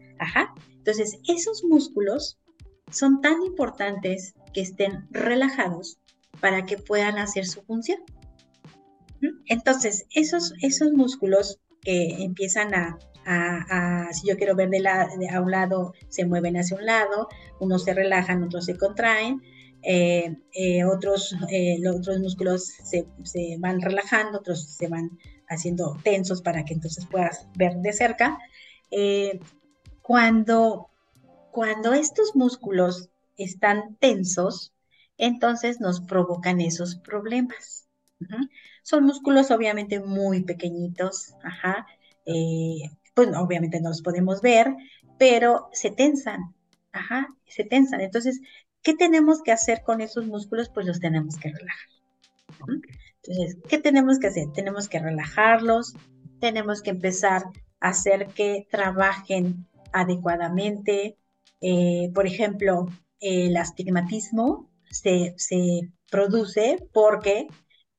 [0.77, 2.39] Entonces, esos músculos
[2.91, 5.97] son tan importantes que estén relajados
[6.39, 7.99] para que puedan hacer su función.
[9.47, 12.97] Entonces, esos, esos músculos que empiezan a,
[14.11, 17.83] si yo quiero ver de, la, a un lado, se mueven hacia un lado, unos
[17.83, 19.41] se relajan, otros se contraen,
[19.81, 25.19] eh, eh, otros, eh, los otros músculos se, se, van relajando, otros se van
[25.49, 28.37] haciendo tensos para que entonces puedas ver de cerca.
[30.01, 30.89] cuando,
[31.51, 34.73] cuando estos músculos están tensos,
[35.17, 37.87] entonces nos provocan esos problemas.
[38.83, 41.87] Son músculos obviamente muy pequeñitos, ajá,
[42.25, 44.75] eh, pues obviamente no los podemos ver,
[45.17, 46.53] pero se tensan,
[46.91, 48.01] ajá, se tensan.
[48.01, 48.41] Entonces,
[48.81, 50.69] ¿qué tenemos que hacer con esos músculos?
[50.69, 51.89] Pues los tenemos que relajar.
[53.23, 54.51] Entonces, ¿qué tenemos que hacer?
[54.53, 55.95] Tenemos que relajarlos,
[56.39, 57.43] tenemos que empezar
[57.79, 61.17] a hacer que trabajen adecuadamente.
[61.61, 62.87] Eh, por ejemplo,
[63.21, 67.47] el astigmatismo se, se produce porque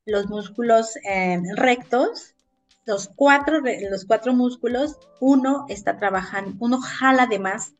[0.06, 2.34] los músculos eh, rectos,
[2.86, 7.74] los cuatro, los cuatro músculos, uno está trabajando, uno jala de más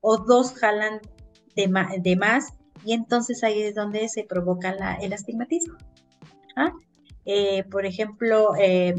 [0.00, 1.00] o dos jalan
[1.54, 1.68] de,
[2.16, 2.52] más
[2.84, 5.76] y entonces ahí es donde se provoca el astigmatismo.
[6.56, 6.72] ¿ah?
[7.24, 8.94] Eh, por ejemplo, eh,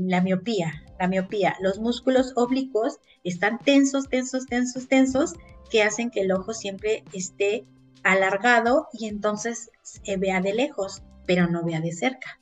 [0.00, 5.34] la miopía, la miopía, los músculos oblicuos están tensos, tensos, tensos, tensos,
[5.70, 7.64] que hacen que el ojo siempre esté
[8.02, 12.40] alargado y entonces se vea de lejos pero no vea de cerca.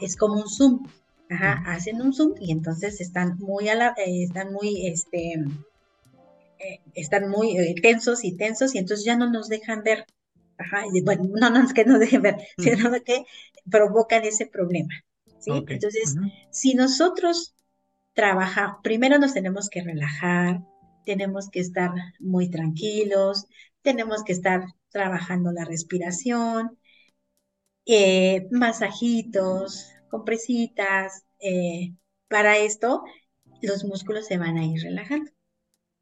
[0.00, 0.86] es como un zoom.
[1.30, 5.34] hacen un zoom y entonces están muy, eh, están muy, este,
[6.58, 10.06] eh, están muy eh, tensos y tensos y entonces ya no nos dejan ver.
[11.04, 13.24] bueno, no, no es que nos dejen ver, sino que
[13.70, 14.94] provocan ese problema.
[15.46, 16.16] Entonces,
[16.50, 17.54] si nosotros
[18.12, 20.60] trabajamos, primero nos tenemos que relajar,
[21.06, 23.46] tenemos que estar muy tranquilos,
[23.82, 26.78] tenemos que estar trabajando la respiración,
[27.88, 31.24] eh, masajitos, compresitas.
[31.40, 31.94] Eh,
[32.28, 33.02] para esto,
[33.62, 35.32] los músculos se van a ir relajando.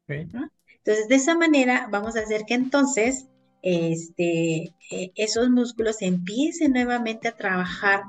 [0.07, 3.27] Entonces, de esa manera vamos a hacer que entonces
[3.61, 8.03] este, eh, esos músculos empiecen nuevamente a trabajar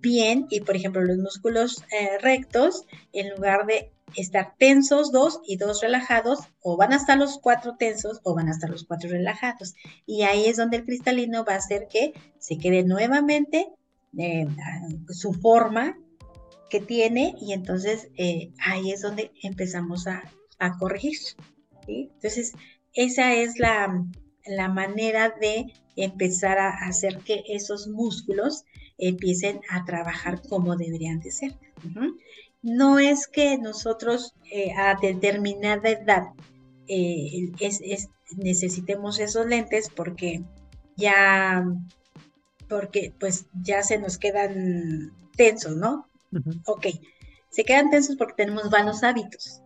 [0.00, 1.84] bien y, por ejemplo, los músculos
[2.22, 7.38] rectos, en lugar de estar tensos dos y dos relajados, o van a estar los
[7.38, 9.74] cuatro tensos o van a estar los cuatro relajados.
[10.06, 13.68] Y ahí es donde el cristalino va a hacer que se quede nuevamente
[14.16, 14.46] eh,
[15.08, 15.98] su forma
[16.70, 20.22] que tiene y entonces eh, ahí es donde empezamos a,
[20.78, 21.18] corregir.
[21.86, 22.54] Entonces,
[22.94, 23.88] esa es la,
[24.70, 25.66] manera de
[25.96, 28.64] empezar a hacer que esos músculos
[28.96, 31.54] empiecen a trabajar como deberían de ser
[32.66, 36.24] no es que nosotros eh, a determinada edad
[36.88, 37.52] eh,
[38.36, 40.42] necesitemos esos lentes porque
[40.96, 41.64] ya,
[42.68, 46.08] porque pues ya se nos quedan tensos, ¿no?
[46.66, 46.88] Ok,
[47.50, 49.62] se quedan tensos porque tenemos malos hábitos,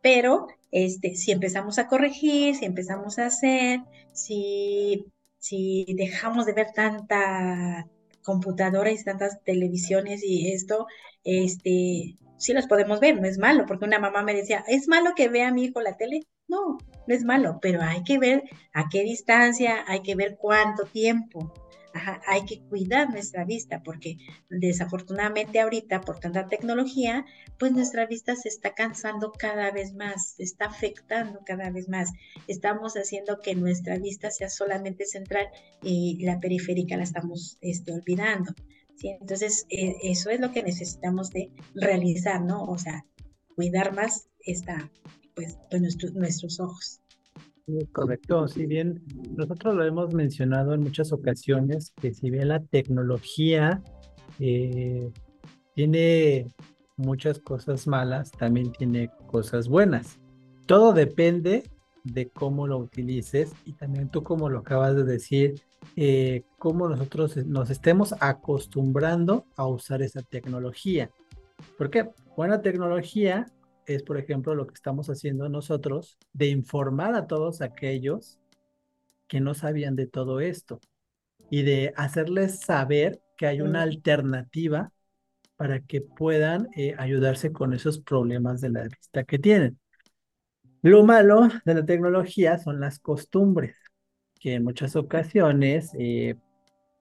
[0.00, 3.80] pero este, si empezamos a corregir, si empezamos a hacer,
[4.14, 5.04] si,
[5.38, 7.86] si dejamos de ver tanta
[8.22, 10.86] computadora y tantas televisiones y esto,
[11.24, 15.10] este, sí los podemos ver, no es malo, porque una mamá me decía, ¿es malo
[15.14, 16.22] que vea a mi hijo la tele?
[16.48, 20.84] No, no es malo, pero hay que ver a qué distancia, hay que ver cuánto
[20.84, 21.52] tiempo.
[22.26, 27.24] hay que cuidar nuestra vista porque desafortunadamente ahorita por tanta tecnología,
[27.58, 32.10] pues nuestra vista se está cansando cada vez más, se está afectando cada vez más.
[32.46, 35.48] Estamos haciendo que nuestra vista sea solamente central
[35.82, 38.54] y la periférica la estamos este, olvidando.
[39.02, 42.64] Entonces, eh, eso es lo que necesitamos de realizar, ¿no?
[42.64, 43.04] O sea,
[43.54, 44.90] cuidar más esta,
[45.34, 45.82] pues, pues
[46.14, 47.00] nuestros ojos.
[47.92, 49.02] Correcto, si bien
[49.36, 53.82] nosotros lo hemos mencionado en muchas ocasiones, que si bien la tecnología
[54.38, 55.10] eh,
[55.74, 56.46] tiene
[56.96, 60.18] muchas cosas malas, también tiene cosas buenas.
[60.66, 61.64] Todo depende
[62.04, 65.60] de cómo lo utilices y también tú como lo acabas de decir,
[65.96, 71.10] eh, cómo nosotros nos estemos acostumbrando a usar esa tecnología.
[71.76, 73.46] Porque buena tecnología
[73.86, 78.38] es, por ejemplo, lo que estamos haciendo nosotros de informar a todos aquellos
[79.26, 80.80] que no sabían de todo esto
[81.50, 84.92] y de hacerles saber que hay una alternativa
[85.56, 89.78] para que puedan eh, ayudarse con esos problemas de la vista que tienen.
[90.82, 93.76] Lo malo de la tecnología son las costumbres,
[94.40, 96.36] que en muchas ocasiones, eh,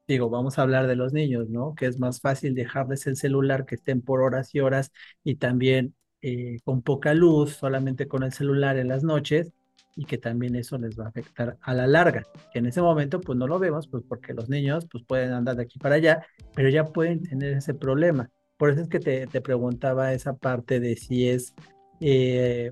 [0.08, 1.76] digo, vamos a hablar de los niños, ¿no?
[1.76, 4.92] Que es más fácil dejarles el celular que estén por horas y horas
[5.24, 9.52] y también eh, con poca luz, solamente con el celular en las noches,
[9.96, 13.20] y que también eso les va a afectar a la larga, que en ese momento
[13.20, 16.26] pues no lo vemos, pues porque los niños pues pueden andar de aquí para allá,
[16.56, 18.30] pero ya pueden tener ese problema.
[18.58, 21.54] Por eso es que te, te preguntaba esa parte de si es,
[22.00, 22.72] eh,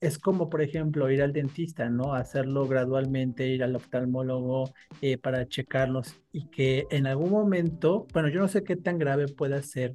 [0.00, 2.14] es como por ejemplo ir al dentista, ¿no?
[2.14, 8.40] Hacerlo gradualmente, ir al oftalmólogo eh, para checarlos y que en algún momento, bueno, yo
[8.40, 9.94] no sé qué tan grave pueda ser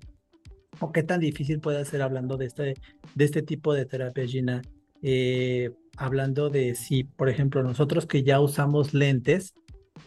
[0.80, 2.74] o qué tan difícil puede ser hablando de este,
[3.16, 4.62] de este tipo de terapia, Gina.
[5.02, 9.54] Eh, hablando de si, por ejemplo, nosotros que ya usamos lentes,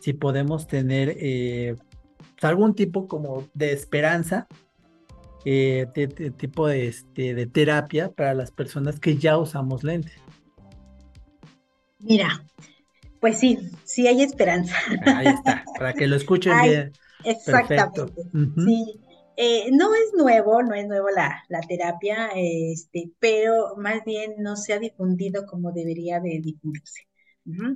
[0.01, 1.77] si podemos tener eh,
[2.43, 4.47] algún tipo como de esperanza,
[5.49, 10.19] eh, de, tipo de, este, de terapia para las personas que ya usamos lentes.
[12.01, 12.45] Mira,
[13.21, 14.75] pues sí, sí hay esperanza.
[15.07, 16.93] Ahí está, para que lo escuchen bien.
[17.23, 18.13] Exactamente.
[18.57, 19.01] Sí,
[19.37, 24.73] eh, no es nuevo, no es nuevo la, terapia, este, pero más bien no se
[24.73, 27.07] ha difundido como debería de difundirse.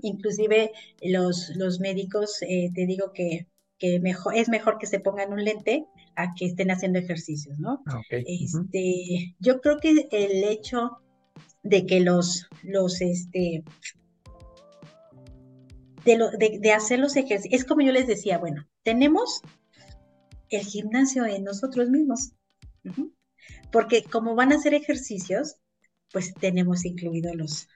[0.02, 3.46] Inclusive los, los médicos, eh, te digo que,
[3.78, 5.87] que mejor, es mejor que se pongan un lente
[6.22, 7.83] a que estén haciendo ejercicios, ¿no?
[7.87, 10.98] Ah, este, Yo creo que el hecho
[11.62, 13.64] de que los, los, este,
[16.04, 19.42] de, de hacer los ejercicios, es como yo les decía, bueno, tenemos
[20.50, 22.33] el gimnasio en nosotros mismos.
[23.72, 25.56] Porque como van a hacer ejercicios,
[26.12, 27.68] pues tenemos incluido los,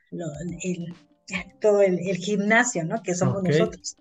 [1.61, 3.02] todo el, gimnasio, ¿no?
[3.02, 3.96] Que somos nosotros.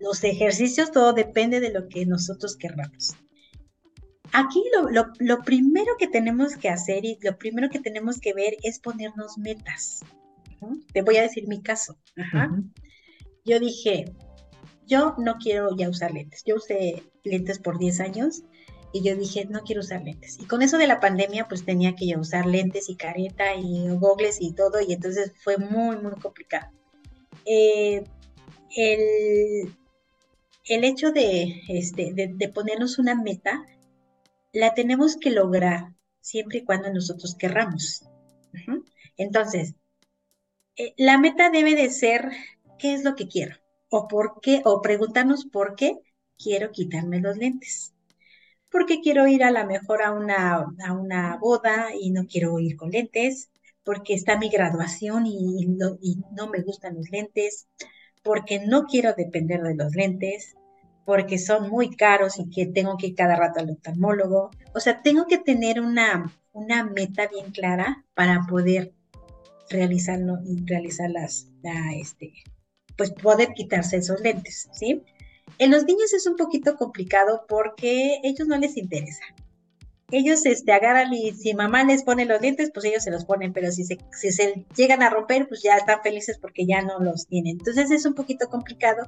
[0.00, 3.16] Los ejercicios, todo depende de lo que nosotros querramos.
[4.32, 4.62] Aquí
[5.20, 9.38] lo, primero que tenemos que hacer y lo primero que tenemos que ver es ponernos
[9.38, 10.00] metas.
[10.92, 11.98] Te voy a decir mi caso.
[13.44, 14.04] Yo dije,
[14.86, 16.44] yo no quiero ya usar lentes.
[16.44, 18.42] Yo usé lentes por 10 años
[18.92, 20.38] y yo dije, no quiero usar lentes.
[20.40, 23.88] Y con eso de la pandemia, pues tenía que ya usar lentes y careta y
[23.88, 26.70] gogles y todo, y entonces fue muy, muy complicado.
[27.46, 28.02] Eh,
[28.76, 29.74] el,
[30.84, 33.64] hecho de, este, de, ponernos una meta,
[34.52, 38.04] la tenemos que lograr siempre y cuando nosotros querramos.
[39.16, 39.74] Entonces,
[40.76, 42.30] eh, la meta debe de ser,
[42.78, 43.60] ¿qué es lo que quiero?
[43.90, 45.98] o por qué, o preguntarnos por qué
[46.38, 47.92] quiero quitarme los lentes.
[48.70, 52.76] Porque quiero ir a la mejor a una, a una boda y no quiero ir
[52.76, 53.50] con lentes,
[53.84, 57.68] porque está mi graduación y no, y no me gustan los lentes,
[58.22, 60.54] porque no quiero depender de los lentes,
[61.04, 64.50] porque son muy caros y que tengo que ir cada rato al oftalmólogo.
[64.74, 68.92] O sea, tengo que tener una, una meta bien clara para poder
[69.70, 71.48] realizarlo, realizar las,
[71.94, 72.32] este,
[72.96, 75.02] pues poder quitarse esos lentes, ¿sí?
[75.58, 79.22] En los niños es un poquito complicado porque ellos no les interesa.
[80.12, 83.52] Ellos este, agarran y si mamá les pone los lentes, pues ellos se los ponen,
[83.52, 86.98] pero si se, si se llegan a romper, pues ya están felices porque ya no
[86.98, 87.58] los tienen.
[87.58, 89.06] Entonces es un poquito complicado,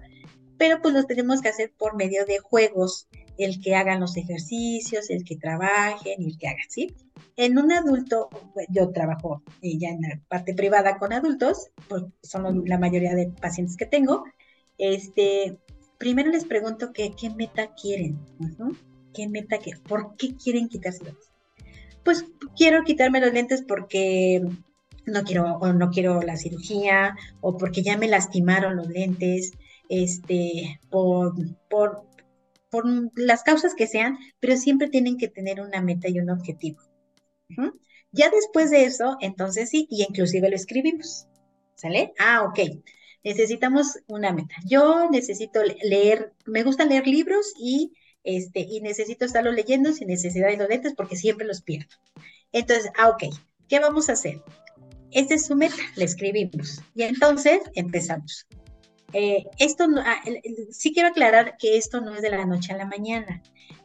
[0.59, 5.11] pero pues los tenemos que hacer por medio de juegos, el que hagan los ejercicios,
[5.11, 6.95] el que trabajen el que hagan, ¿sí?
[7.37, 12.05] En un adulto, pues, yo trabajo eh, ya en la parte privada con adultos, pues
[12.23, 14.25] son la mayoría de pacientes que tengo.
[14.79, 15.59] Este,
[15.99, 18.19] primero les pregunto qué meta quieren,
[19.15, 19.83] ¿Qué meta quieren?
[19.83, 21.15] ¿Por qué quieren quitarse los
[22.05, 22.25] Pues
[22.57, 24.43] quiero quitarme los lentes porque
[25.07, 29.53] no quiero, o no quiero la cirugía, o porque ya me lastimaron los lentes,
[29.89, 31.35] este, por,
[31.69, 32.05] por,
[32.71, 32.85] por
[33.17, 36.81] las causas que sean, pero siempre tienen que tener una meta y un objetivo.
[38.13, 41.27] Ya después de eso, entonces sí, y inclusive lo escribimos.
[41.75, 42.13] ¿Sale?
[42.19, 42.61] Ah, ok.
[43.25, 44.55] Necesitamos una meta.
[44.67, 47.93] Yo necesito leer, me gusta leer libros y,
[48.25, 51.97] este, y necesito estarlo leyendo sin necesidad de los lentes porque siempre los pierdo.
[52.53, 53.35] Entonces, ah, ok.
[53.69, 54.43] ¿Qué vamos a hacer?
[55.11, 56.81] Esta es su meta, le escribimos.
[56.95, 58.47] Y entonces empezamos.
[59.13, 60.23] Eh, esto ah,
[60.71, 63.43] sí quiero aclarar que esto no es de la noche a la mañana.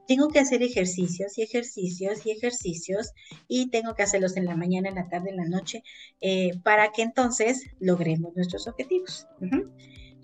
[0.08, 3.12] Tengo que hacer ejercicios y ejercicios y ejercicios
[3.48, 5.84] y tengo que hacerlos en la mañana, en la tarde, en la noche,
[6.22, 9.28] eh, para que entonces logremos nuestros objetivos.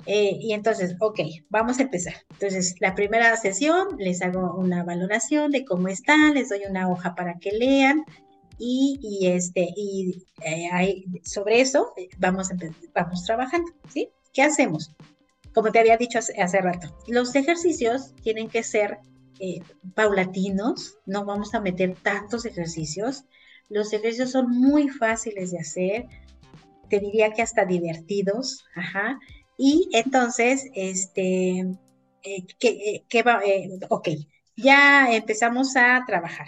[0.06, 2.14] Eh, y entonces, ok, vamos a empezar.
[2.32, 7.16] Entonces, la primera sesión les hago una valoración de cómo están, les doy una hoja
[7.16, 8.04] para que lean
[8.58, 10.24] y, y este, y
[11.24, 12.50] sobre eso vamos,
[12.94, 14.10] vamos trabajando, ¿sí?
[14.34, 14.96] ¿Qué hacemos?
[15.54, 19.00] Como te había dicho hace, rato, los ejercicios tienen que ser
[19.40, 19.62] eh,
[19.94, 23.26] paulatinos, no vamos a meter tantos ejercicios.
[23.70, 26.06] Los ejercicios son muy fáciles de hacer,
[26.90, 29.20] te diría que hasta divertidos, ajá.
[29.58, 31.66] Y entonces, este,
[32.24, 33.42] eh, ¿qué, eh, va?
[33.90, 34.10] ok,
[34.56, 36.48] ya empezamos a trabajar.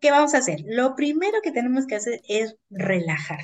[0.00, 0.62] ¿Qué vamos a hacer?
[0.66, 3.40] Lo primero que tenemos que hacer es relajar.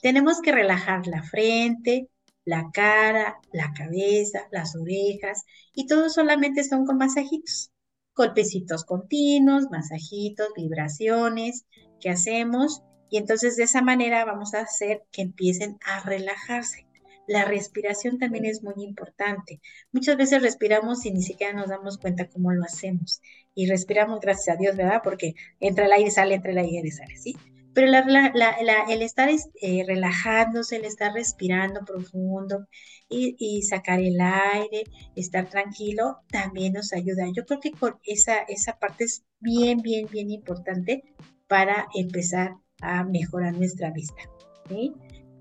[0.00, 2.08] Tenemos que relajar la frente,
[2.44, 5.44] la cara, la cabeza, las orejas,
[5.74, 7.70] y todo solamente son con masajitos,
[8.14, 11.66] golpecitos continuos, masajitos, vibraciones
[12.00, 16.85] que hacemos, y entonces de esa manera vamos a hacer que empiecen a relajarse.
[17.26, 19.60] La respiración también es muy importante.
[19.92, 23.20] Muchas veces respiramos y ni siquiera nos damos cuenta cómo lo hacemos.
[23.54, 25.00] Y respiramos, gracias a Dios, ¿verdad?
[25.02, 27.36] Porque entra el aire, sale, entra el aire, sale, ¿sí?
[27.76, 32.66] Pero el estar eh, relajándose, el estar respirando profundo
[33.06, 37.26] y, sacar el aire, estar tranquilo, también nos ayuda.
[37.34, 41.04] Yo creo que con esa, esa parte es bien, bien, bien importante
[41.48, 44.22] para empezar a mejorar nuestra vista.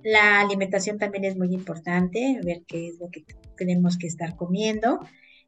[0.05, 3.25] La alimentación también es muy importante, ver qué es lo que
[3.57, 4.99] tenemos que estar comiendo.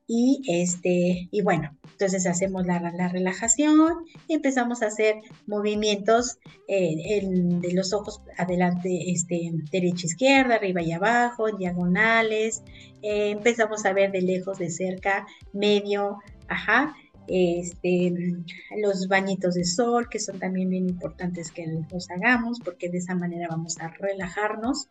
[0.07, 2.79] Y, este, y bueno, entonces hacemos la,
[3.09, 3.97] relajación
[4.27, 10.91] y empezamos a hacer movimientos eh, de los ojos adelante, este, derecha, izquierda, arriba y
[10.91, 12.63] abajo, diagonales.
[13.03, 16.95] Eh, empezamos a ver de lejos, de cerca, medio, ajá.
[17.27, 18.13] Este,
[18.81, 23.15] los bañitos de sol, que son también bien importantes que los hagamos, porque de esa
[23.15, 24.87] manera vamos a relajarnos.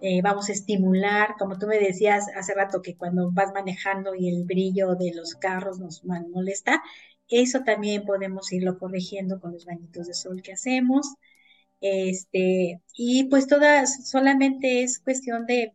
[0.00, 4.28] Eh, vamos a estimular, como tú me decías hace rato que cuando vas manejando y
[4.28, 6.82] el brillo de los carros nos molesta,
[7.28, 11.14] eso también podemos irlo corrigiendo con los bañitos de sol que hacemos.
[11.80, 15.74] Este, y pues todas, solamente es cuestión de,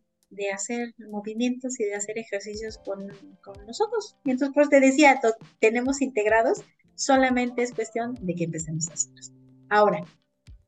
[0.52, 3.08] hacer movimientos y de hacer ejercicios con,
[3.42, 4.16] con los ojos.
[4.24, 5.20] Y entonces, pues te decía,
[5.60, 6.62] tenemos integrados,
[6.94, 9.32] solamente es cuestión de que empecemos a hacerlos.
[9.68, 10.04] Ahora,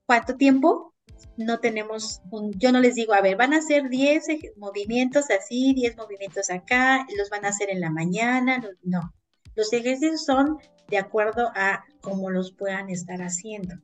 [0.06, 0.94] ¿cuánto tiempo?
[1.36, 2.22] no tenemos
[2.56, 7.06] yo no les digo, a ver, van a hacer 10 movimientos así, 10 movimientos acá,
[7.16, 9.12] los van a hacer en la mañana, no.
[9.54, 10.58] Los ejercicios son
[10.88, 13.74] de acuerdo a cómo los puedan estar haciendo,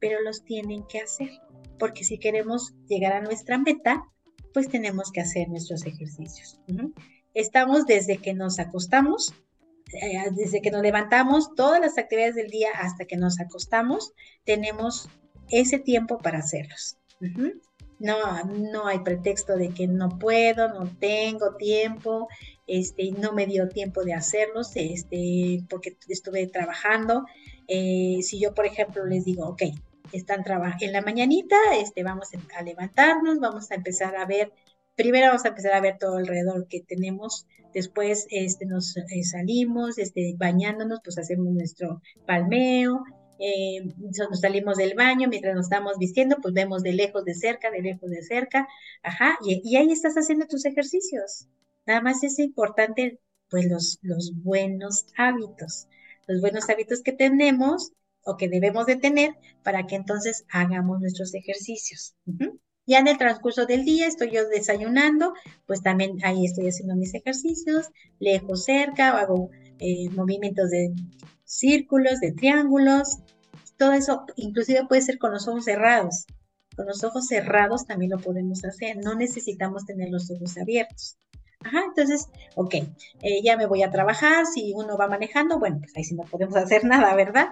[0.00, 1.30] pero los tienen que hacer,
[1.78, 4.04] porque si queremos llegar a nuestra meta,
[4.52, 6.60] pues tenemos que hacer nuestros ejercicios.
[7.34, 9.34] Estamos desde que nos acostamos,
[9.92, 14.12] eh, desde que nos levantamos, todas las actividades del día hasta que nos acostamos,
[14.44, 15.08] tenemos
[15.50, 16.96] ese tiempo para hacerlos.
[17.98, 22.28] No, no hay pretexto de que no puedo, no tengo tiempo,
[22.66, 27.24] este, no me dio tiempo de hacerlos, este, porque estuve trabajando.
[27.68, 29.62] Eh, si yo, por ejemplo, les digo, ok,
[30.12, 34.52] están trabajando en la mañanita, este, vamos a levantarnos, vamos a empezar a ver,
[34.94, 39.98] primero vamos a empezar a ver todo alrededor que tenemos, después este, nos eh, salimos,
[39.98, 43.04] este, bañándonos, pues hacemos nuestro palmeo,
[43.38, 47.70] eh, nos salimos del baño, mientras nos estamos vistiendo, pues vemos de lejos, de cerca,
[47.70, 48.66] de lejos, de cerca,
[49.02, 51.46] ajá, y, ahí estás haciendo tus ejercicios.
[51.86, 55.86] Nada más es importante, pues, los, los buenos hábitos,
[56.26, 57.92] los buenos hábitos que tenemos
[58.26, 62.14] o que debemos de tener para que entonces hagamos nuestros ejercicios.
[62.86, 65.32] Ya en el transcurso del día estoy yo desayunando,
[65.66, 70.92] pues también ahí estoy haciendo mis ejercicios, lejos, cerca, hago eh, movimientos de
[71.44, 73.18] círculos, de triángulos,
[73.76, 76.26] todo eso inclusive puede ser con los ojos cerrados.
[76.76, 81.16] Con los ojos cerrados también lo podemos hacer, no necesitamos tener los ojos abiertos.
[81.60, 82.74] Ajá, entonces, ok,
[83.22, 86.24] eh, ya me voy a trabajar, si uno va manejando, bueno, pues ahí sí no
[86.24, 87.48] podemos hacer nada, ¿verdad?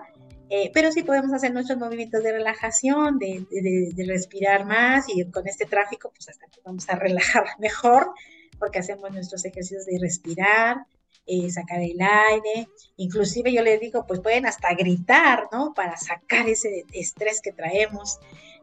[0.50, 5.48] Eh, pero sí podemos hacer nuestros movimientos de relajación, de, de, respirar más y con
[5.48, 8.12] este tráfico, pues hasta que vamos a relajar mejor,
[8.58, 10.86] porque hacemos nuestros ejercicios de respirar,
[11.26, 15.72] eh, sacar el aire, inclusive yo les digo, pues pueden hasta gritar, ¿no?
[15.72, 18.18] Para sacar ese estrés que traemos.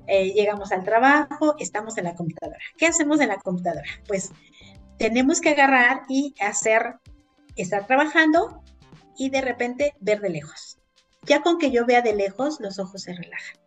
[0.08, 2.60] Eh, llegamos al trabajo, estamos en la computadora.
[2.78, 3.88] ¿Qué hacemos en la computadora?
[4.08, 4.32] Pues
[4.98, 6.96] tenemos que agarrar y hacer,
[7.56, 8.62] estar trabajando
[9.18, 10.81] y de repente ver de lejos.
[11.24, 13.58] Ya con que yo vea de lejos, los ojos se relajan.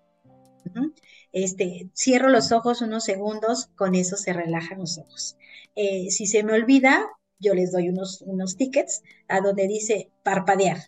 [1.32, 5.36] este, cierro los ojos unos segundos, con eso se relajan los ojos.
[5.74, 7.07] Eh, si se me olvida,
[7.38, 10.78] yo les doy unos, unos tickets a donde dice parpadear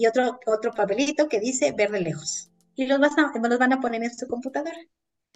[0.00, 2.48] y otro, otro papelito que dice ver de lejos.
[2.74, 4.78] Y los, los van a poner en su computadora.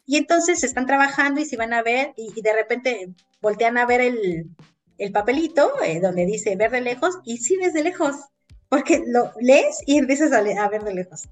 [0.06, 4.00] Y entonces están trabajando y se van a ver y, de repente voltean a ver
[4.00, 4.50] el,
[4.96, 8.16] el papelito eh, donde dice ver de lejos y sí ves de lejos,
[8.74, 11.28] porque lo lees y empiezas a, a ver de lejos.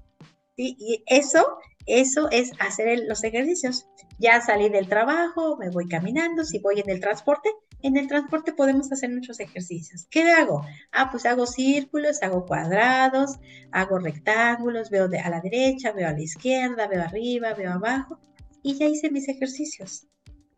[0.55, 3.85] Y eso, eso es hacer los ejercicios.
[4.17, 7.49] Ya salí del trabajo, me voy caminando, si voy en el transporte,
[7.81, 10.07] en el transporte podemos hacer muchos ejercicios.
[10.09, 10.65] ¿Qué hago?
[10.93, 13.39] Ah, pues hago círculos, hago cuadrados,
[13.73, 18.19] hago rectángulos, veo a la derecha, veo a la izquierda, veo arriba, veo abajo
[18.61, 20.07] y ya hice mis ejercicios.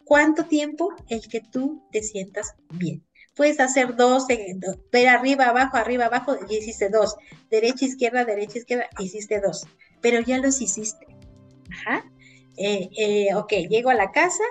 [0.04, 0.94] ¿Cuánto tiempo?
[1.10, 3.04] El que tú te sientas bien.
[3.36, 4.26] Puedes hacer dos,
[4.92, 7.16] ver arriba, abajo, arriba, abajo, y hiciste dos.
[7.50, 9.68] Derecha, izquierda, derecha, izquierda, hiciste dos.
[10.02, 11.06] Pero ya los hiciste.
[11.72, 12.06] Ajá.
[12.58, 14.44] Eh, eh, ok, llego a la casa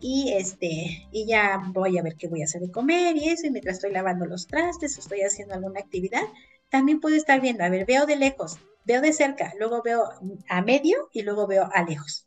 [0.00, 3.46] y este, y ya voy a ver qué voy a hacer de comer y eso,
[3.46, 6.22] y mientras estoy lavando los trastes o estoy haciendo alguna actividad,
[6.70, 10.04] también puedo estar viendo, a ver, veo de lejos, veo de cerca, luego veo
[10.48, 12.26] a medio y luego veo a lejos.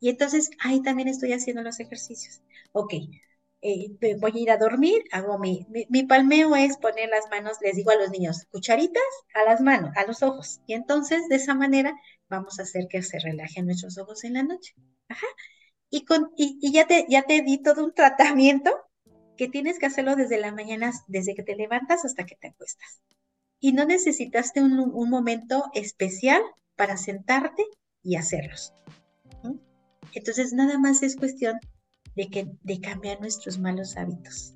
[0.00, 2.40] Y entonces ahí también estoy haciendo los ejercicios.
[2.72, 2.94] Ok,
[3.62, 7.76] eh, voy a ir a dormir, hago mi, mi, palmeo es poner las manos, les
[7.76, 9.02] digo a los niños, cucharitas
[9.34, 10.60] a las manos, a los ojos.
[10.66, 11.94] Y entonces de esa manera
[12.28, 14.74] vamos a hacer que se relajen nuestros ojos en la noche.
[15.08, 15.26] Ajá.
[15.90, 18.70] Y, con, y, ya, te, ya te di todo un tratamiento
[19.36, 23.02] que tienes que hacerlo desde la mañana, desde que te levantas hasta que te acuestas.
[23.58, 26.42] Y no necesitaste un, un momento especial
[26.76, 27.64] para sentarte
[28.02, 28.72] y hacerlos.
[30.12, 31.58] Entonces, nada más es cuestión
[32.16, 34.54] de, que, de cambiar nuestros malos hábitos.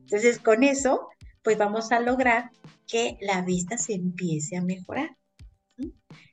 [0.00, 1.08] Entonces, con eso,
[1.42, 2.50] pues vamos a lograr
[2.86, 5.16] que la vista se empiece a mejorar.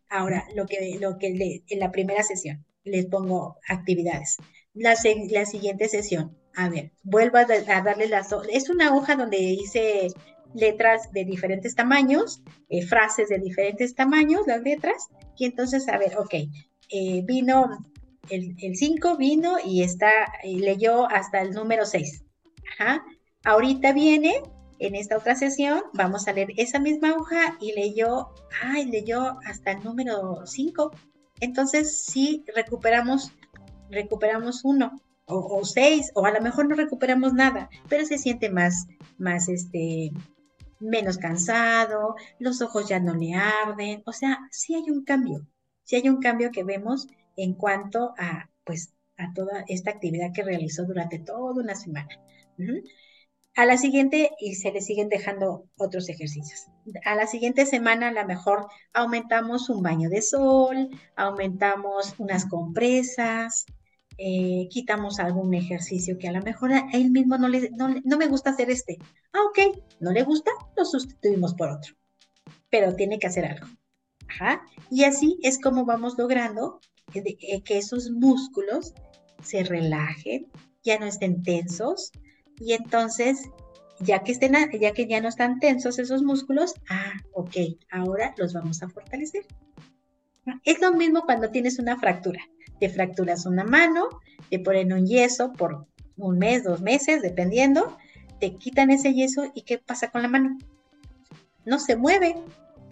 [0.10, 4.38] Ahora, lo que, lo que en la primera sesión les pongo actividades.
[4.74, 4.96] La,
[5.30, 8.30] la siguiente sesión, a ver, vuelvo a, darle las...
[8.52, 10.08] Es una hoja donde hice
[10.54, 15.08] letras de diferentes tamaños, eh, frases de diferentes tamaños, las letras,
[15.38, 16.34] y entonces, a ver, ok,
[16.90, 17.80] eh, vino
[18.30, 20.12] el 5 vino y está,
[20.44, 22.24] leyó hasta el número 6.
[22.74, 23.04] Ajá.
[23.44, 24.42] Ahorita viene,
[24.80, 28.30] en esta otra sesión, vamos a leer esa misma hoja y leyó,
[28.62, 30.92] ay, leyó hasta el número 5.
[31.40, 33.32] Entonces, sí, recuperamos,
[33.90, 38.88] recuperamos uno o, seis, o a lo mejor no recuperamos nada, pero se siente más,
[39.18, 40.12] más, este,
[40.80, 45.48] menos cansado, los ojos ya no le arden, o sea, sí hay un cambio,
[45.84, 50.44] sí hay un cambio que vemos en cuanto a, pues, a toda esta actividad que
[50.44, 52.10] realizó durante toda una semana.
[53.56, 56.68] A la siguiente, y se le siguen dejando otros ejercicios.
[57.06, 63.66] A la siguiente semana, a lo mejor aumentamos un baño de sol, aumentamos unas compresas,
[64.18, 68.18] eh, quitamos algún ejercicio que a lo mejor a él mismo no, le, no, no
[68.18, 69.00] me gusta hacer este.
[69.34, 71.96] Ah, ok, no le gusta, lo sustituimos por otro.
[72.70, 73.68] Pero tiene que hacer algo.
[74.30, 74.62] Ajá.
[74.90, 76.80] Y así es como vamos logrando
[77.12, 78.94] que esos músculos
[79.44, 80.48] se relajen,
[80.84, 82.12] ya no estén tensos
[82.60, 83.50] y entonces
[84.00, 87.56] ya que estén, ya que ya no están tensos esos músculos, ah, ok,
[87.92, 89.46] ahora los vamos a fortalecer.
[90.64, 92.42] Es lo mismo cuando tienes una fractura.
[92.80, 94.10] Te fracturas una mano,
[94.50, 95.88] te ponen un yeso por
[96.18, 97.98] un mes, dos meses, dependiendo,
[98.40, 100.58] te quitan ese yeso y ¿qué pasa con la mano?
[101.66, 102.36] No se mueve,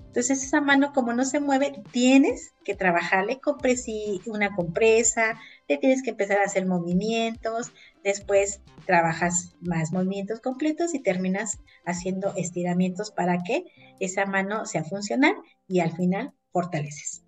[0.10, 3.39] entonces esa mano como no se mueve, tienes que trabajarle
[4.26, 7.72] una compresa, le tienes que empezar a hacer movimientos,
[8.03, 13.66] después trabajas más movimientos completos y terminas haciendo estiramientos para que
[13.99, 15.36] esa mano sea funcional
[15.68, 17.24] y al final fortaleces.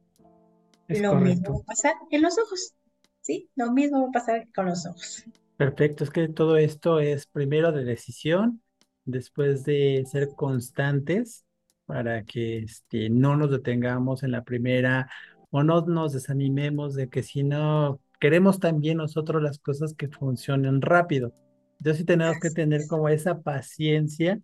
[0.88, 2.74] Lo mismo va a pasar en los ojos,
[3.22, 3.48] ¿sí?
[3.56, 5.24] Lo mismo va a pasar con los ojos.
[5.56, 8.64] Perfecto, es que todo esto es primero de decisión,
[9.06, 11.46] después de ser constantes
[11.92, 15.10] para que este, no nos detengamos en la primera
[15.50, 20.82] o no nos desanimemos de que si no queremos también nosotros las cosas que funcionen
[20.82, 21.34] rápido.
[21.80, 24.40] Entonces sí tenemos que tener como esa paciencia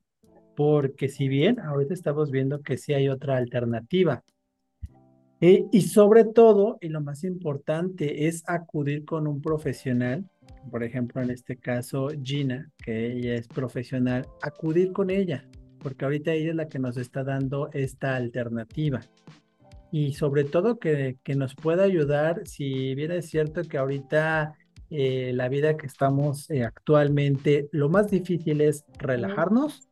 [0.58, 4.26] porque si bien ahorita estamos viendo que sí hay otra alternativa.
[5.40, 10.30] Eh, y sobre todo, y lo más importante, es acudir con un profesional,
[10.70, 15.48] por ejemplo, en este caso Gina, que ella es profesional, acudir con ella,
[15.80, 19.02] porque ahorita ella es la que nos está dando esta alternativa.
[19.92, 24.56] Y sobre todo que, que nos pueda ayudar, si bien es cierto que ahorita
[24.90, 29.90] eh, la vida que estamos eh, actualmente, lo más difícil es relajarnos.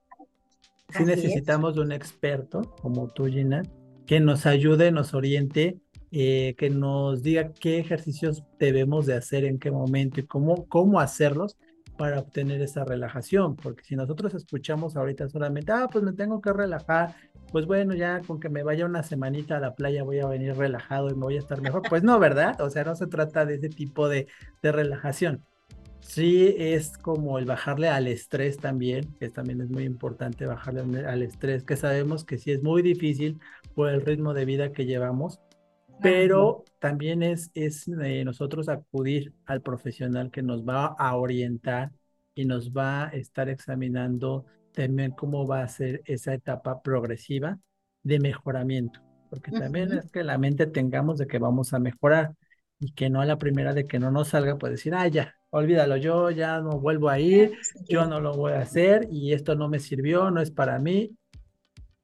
[0.90, 3.64] Si necesitamos de un experto como tú, Gina,
[4.06, 5.80] que nos ayude, nos oriente
[6.12, 11.02] eh, que nos diga qué ejercicios debemos de hacer, en qué momento y cómo, cómo
[11.02, 11.58] hacerlos
[11.98, 16.52] para obtener esa relajación, porque si nosotros escuchamos ahorita solamente, ah, pues me tengo que
[16.54, 17.16] relajar,
[17.52, 20.56] pues bueno, ya con que me vaya una semanita a la playa voy a venir
[20.56, 22.60] relajado y me voy a estar mejor, pues no, ¿verdad?
[22.62, 24.28] O sea, no se trata de ese tipo de,
[24.62, 25.44] de relajación.
[26.02, 31.24] Sí, es como el bajarle al estrés también, que también es muy importante bajarle al
[31.24, 33.40] estrés, que sabemos que sí es muy difícil
[33.74, 35.40] por el ritmo de vida que llevamos,
[36.02, 41.92] pero también es, es eh, nosotros acudir al profesional que nos va a orientar
[42.36, 47.58] y nos va a estar examinando también cómo va a ser esa etapa progresiva
[48.04, 52.36] de mejoramiento, porque también es que la mente tengamos de que vamos a mejorar
[52.80, 55.34] y que no a la primera de que no nos salga, pues decir, ah, ya,
[55.50, 59.56] olvídalo, yo ya no vuelvo a ir, yo no lo voy a hacer y esto
[59.56, 61.18] no me sirvió, no es para mí,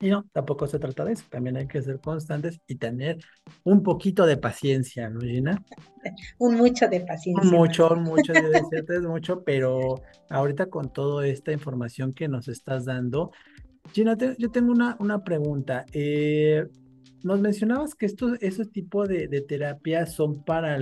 [0.02, 1.24] y no, tampoco se trata de eso.
[1.30, 3.20] También hay que ser constantes y tener
[3.64, 5.64] un poquito de paciencia, ¿no, Gina?
[6.40, 7.44] Un mucho de paciencia.
[7.44, 13.32] Un mucho, mucho, es mucho, pero ahorita con toda esta información que nos estás dando,
[13.94, 15.86] Gina, yo tengo una, una pregunta.
[15.94, 16.66] Eh,
[17.24, 20.80] nos mencionabas que estos, esos tipos de, de terapias son para,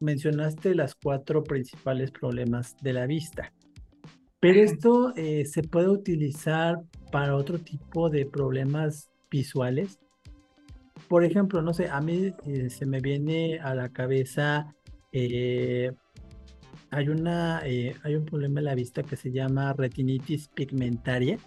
[0.00, 3.52] mencionaste las cuatro principales problemas de la vista.
[4.40, 9.98] Pero esto eh, se puede utilizar para otro tipo de problemas visuales.
[11.08, 14.74] Por ejemplo, no sé, a mí eh, se me viene a la cabeza,
[15.12, 15.92] eh,
[16.90, 21.38] hay, una, hay un problema en la vista que se llama retinitis pigmentaria.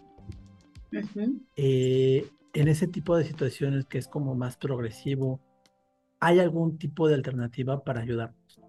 [1.55, 5.39] en ese tipo de situaciones que es como más progresivo,
[6.19, 8.59] ¿hay algún tipo de alternativa para ayudarnos?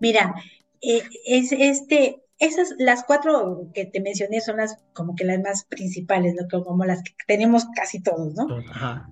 [0.00, 0.34] Mira,
[0.80, 6.34] es este, esas, las cuatro que te mencioné son las como que las más principales,
[6.34, 6.64] ¿no?
[6.64, 8.48] Como las que tenemos casi todos, ¿no?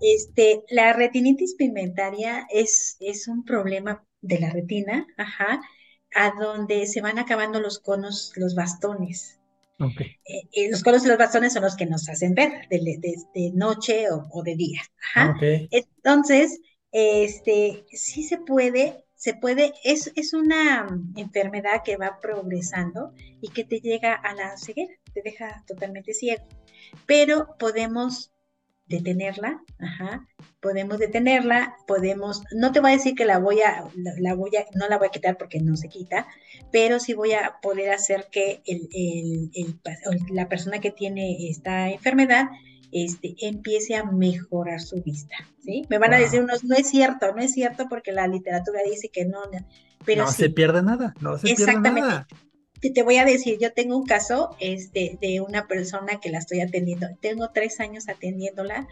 [0.01, 5.61] Este, la retinitis pigmentaria es, es un problema de la retina, ajá,
[6.13, 9.39] a donde se van acabando los conos, los bastones.
[9.79, 10.19] Okay.
[10.25, 14.07] Eh, eh, los conos y los bastones son los que nos hacen ver de, noche
[14.11, 14.83] o, de día.
[15.15, 15.35] Ajá.
[15.37, 15.69] Okay.
[15.71, 16.61] Entonces,
[16.91, 23.13] este, sí se puede se puede, es, es una enfermedad que va progresando
[23.43, 26.43] y que te llega a la ceguera, te deja totalmente ciego.
[27.05, 28.33] Pero podemos
[28.87, 30.27] detenerla, ajá,
[30.61, 34.65] podemos detenerla, podemos, no te voy a decir que la voy a, la, voy a,
[34.75, 36.27] no la voy a quitar porque no se quita,
[36.73, 38.89] pero sí voy a poder hacer que el,
[39.55, 39.81] el,
[40.31, 42.49] la persona que tiene esta enfermedad
[42.93, 45.87] este, empiece a mejorar su vista, ¿sí?
[45.89, 49.09] Me van a decir unos, no es cierto, no es cierto porque la literatura dice
[49.09, 49.41] que no,
[50.05, 52.27] pero no se pierde nada, no se pierde nada.
[52.81, 56.61] Te voy a decir, yo tengo un caso este, de una persona que la estoy
[56.61, 58.89] atendiendo, tengo tres años atendiéndola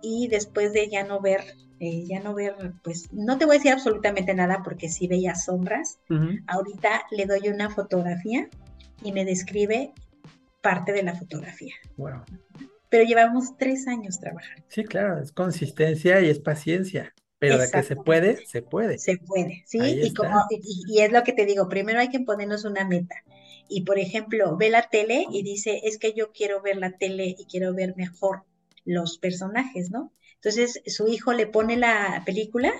[0.00, 1.40] y después de ya no ver,
[1.80, 5.34] eh, ya no ver, pues no te voy a decir absolutamente nada porque sí veía
[5.34, 5.98] sombras,
[6.46, 8.48] ahorita le doy una fotografía
[9.02, 9.92] y me describe
[10.60, 11.74] parte de la fotografía.
[11.96, 12.22] Wow
[12.92, 14.62] pero llevamos tres años trabajando.
[14.68, 17.14] Sí, claro, es consistencia y es paciencia.
[17.38, 18.98] Pero de que se puede, se puede.
[18.98, 22.66] Se puede, sí, y, como, y, es lo que te digo, primero hay que ponernos
[22.66, 23.14] una meta.
[23.66, 27.34] Y por ejemplo, ve la tele y dice, es que yo quiero ver la tele
[27.38, 28.44] y quiero ver mejor
[28.84, 30.12] los personajes, ¿no?
[30.34, 32.72] Entonces su hijo le pone la película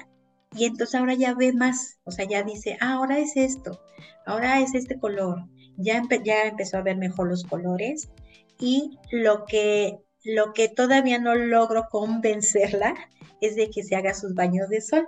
[0.54, 3.80] y entonces ahora ya ve más, o sea, ya dice, ah, ahora es esto,
[4.26, 5.46] ahora es este color,
[5.78, 8.10] ya, ya empezó a ver mejor los colores
[8.58, 12.94] y lo que, lo que todavía no logro convencerla
[13.40, 15.06] es de que se haga sus baños de sol,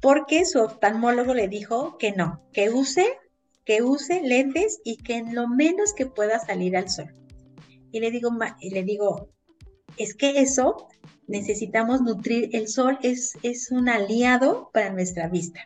[0.00, 3.18] porque su oftalmólogo le dijo que no, que use,
[3.64, 7.12] que use lentes y que en lo menos que pueda salir al sol.
[7.92, 8.30] Y le digo,
[8.60, 9.30] y le digo,
[9.96, 10.88] es que eso
[11.26, 15.60] necesitamos nutrir, el sol es, es un aliado para nuestra vista.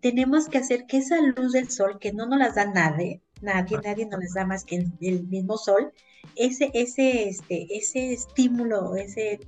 [0.00, 3.78] Tenemos que hacer que esa luz del sol, que no nos las da nadie, nadie,
[3.82, 5.92] nadie nos las da más que el mismo sol,
[6.34, 9.40] ese, ese, este, ese estímulo, ese,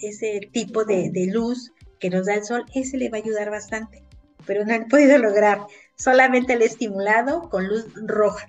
[0.00, 4.02] ese tipo de, luz que nos da el sol, ese le va a ayudar bastante.
[4.46, 5.66] Pero no han podido lograr
[5.96, 8.46] solamente el estimulado con luz roja,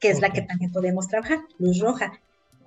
[0.00, 2.20] que es la que también podemos trabajar, luz roja.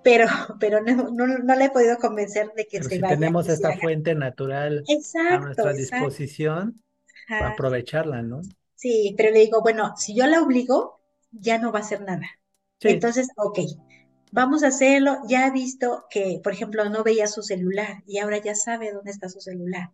[0.04, 0.28] Pero,
[0.60, 4.84] pero no, no, le he podido convencer de que se si Tenemos esta fuente natural
[5.30, 6.82] a nuestra disposición,
[7.30, 8.42] aprovecharla, ¿no?
[8.76, 10.99] Sí, pero le digo, bueno, si yo la obligo,
[11.32, 12.28] ya no va a hacer nada.
[12.82, 13.60] Entonces, ok,
[14.32, 15.18] vamos a hacerlo.
[15.28, 19.12] Ya ha visto que, por ejemplo, no veía su celular y ahora ya sabe dónde
[19.12, 19.92] está su celular.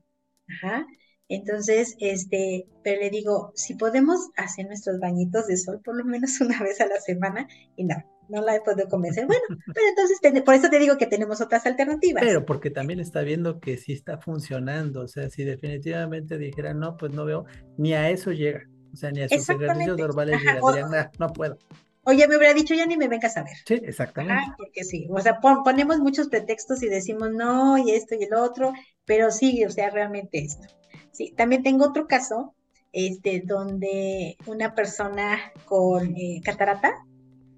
[0.48, 0.86] Ajá.
[1.28, 6.40] Entonces, este, pero le digo, si podemos hacer nuestros bañitos de sol por lo menos
[6.42, 7.96] una vez a la semana, y no,
[8.30, 9.26] no la he podido convencer.
[9.26, 9.42] Bueno,
[9.74, 12.24] pero entonces, por eso te digo que tenemos otras alternativas.
[12.24, 16.98] Pero porque también está viendo que sí está funcionando, o sea, si definitivamente dijera, no,
[16.98, 17.46] pues no veo,
[17.78, 21.58] ni a eso llega, o sea, ni a sus ejercicios normales llegarían, no, puedo.
[22.06, 23.58] Oye, me hubiera dicho, ya ni me vengas a ver.
[23.66, 24.54] Sí, exactamente.
[24.58, 28.72] porque sí, o sea, ponemos muchos pretextos y decimos no, y esto y el otro,
[29.04, 30.66] pero sí, o sea, realmente esto.
[31.12, 32.56] Sí, también tengo otro caso,
[32.94, 36.94] este, donde una persona con eh, catarata,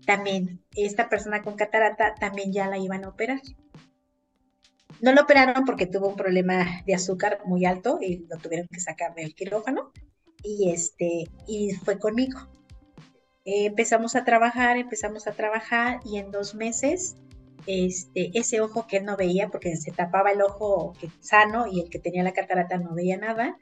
[0.08, 3.42] también, esta persona con catarata también ya la iban a operar.
[5.02, 8.80] No lo operaron porque tuvo un problema de azúcar muy alto y lo tuvieron que
[8.80, 9.92] sacar del quirófano
[10.44, 12.40] y este y fue conmigo.
[13.46, 17.16] empezamos a trabajar, empezamos a trabajar y en dos meses
[17.66, 21.90] este, ese ojo que él no veía porque se tapaba el ojo sano y el
[21.90, 23.58] que tenía la catarata no veía nada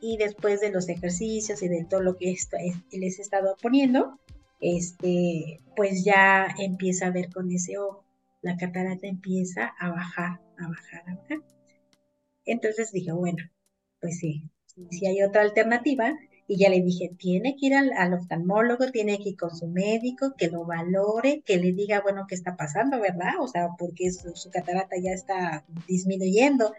[0.00, 2.58] y después de los ejercicios y de todo lo que esto,
[2.90, 4.18] les he estado poniendo,
[4.60, 8.04] este, pues ya empieza a ver con ese ojo.
[8.42, 11.38] La catarata empieza a bajar, a bajar, a bajar.
[12.44, 13.50] Entonces dije, bueno,
[14.00, 14.50] pues sí,
[14.90, 16.14] si hay otra alternativa,
[16.46, 20.34] y ya le dije, tiene que ir al, oftalmólogo, tiene que ir con su médico,
[20.36, 23.40] que lo valore, que le diga, bueno, qué está pasando, ¿verdad?
[23.40, 26.72] O sea, porque su, catarata ya está disminuyendo.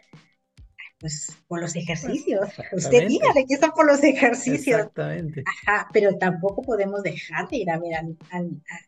[1.00, 2.48] Pues por los ejercicios.
[2.72, 4.80] Usted dígale que son por los ejercicios.
[4.80, 5.44] Exactamente.
[5.46, 8.18] Ajá, pero tampoco podemos dejar de ir a ver al,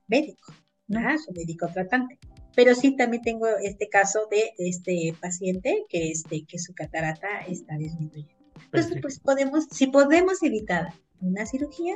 [0.07, 0.53] médico,
[0.87, 1.17] ¿no?
[1.17, 2.17] su médico tratante.
[2.55, 7.77] Pero sí también tengo este caso de este paciente que, este, que su catarata está
[7.77, 8.36] disminuyendo.
[8.71, 11.95] Entonces, pues podemos, si podemos evitar una cirugía,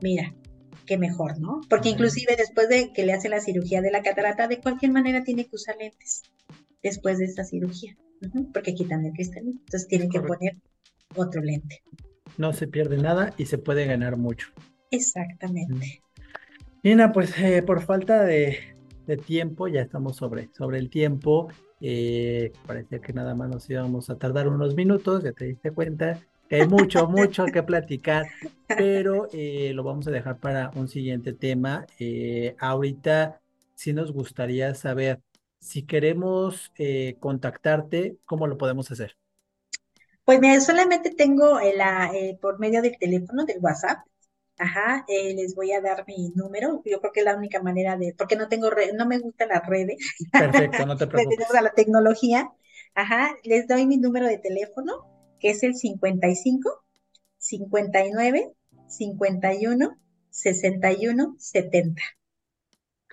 [0.00, 0.34] mira,
[0.86, 1.60] qué mejor, ¿no?
[1.68, 5.24] Porque inclusive después de que le hace la cirugía de la catarata, de cualquier manera
[5.24, 6.22] tiene que usar lentes
[6.82, 7.96] después de esta cirugía,
[8.52, 9.60] porque quitan el cristalino.
[9.60, 10.56] Entonces tiene que poner
[11.16, 11.82] otro lente.
[12.38, 14.48] No se pierde nada y se puede ganar mucho.
[14.90, 16.02] Exactamente.
[16.82, 18.58] Nina, pues eh, por falta de,
[19.06, 21.48] de, tiempo, ya estamos sobre, sobre el tiempo.
[21.82, 26.20] Eh, parecía que nada más nos íbamos a tardar unos minutos, ya te diste cuenta
[26.52, 28.26] que hay mucho, mucho que platicar,
[28.68, 31.86] pero eh, lo vamos a dejar para un siguiente tema.
[31.98, 33.40] Eh, ahorita
[33.74, 35.20] sí nos gustaría saber
[35.58, 39.16] si queremos eh, contactarte, ¿cómo lo podemos hacer?
[40.24, 44.06] Pues mira, solamente tengo la, por medio del teléfono, del WhatsApp,
[44.58, 46.82] Ajá, eh, les voy a dar mi número.
[46.84, 49.48] Yo creo que es la única manera de, porque no tengo, red, no me gustan
[49.48, 49.96] las redes.
[50.30, 51.54] Perfecto, no te preocupes.
[51.54, 52.52] a la tecnología.
[52.94, 55.06] Ajá, les doy mi número de teléfono,
[55.40, 56.84] que es el 55
[57.38, 58.52] 59
[58.88, 59.98] 51
[60.30, 62.02] 61 70.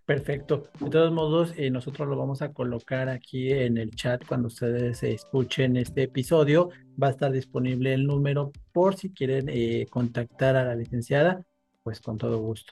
[0.09, 0.63] Perfecto.
[0.79, 5.03] De todos modos, eh, nosotros lo vamos a colocar aquí en el chat cuando ustedes
[5.03, 6.71] escuchen este episodio.
[6.99, 11.45] Va a estar disponible el número por si quieren eh, contactar a la licenciada,
[11.83, 12.71] pues con todo gusto.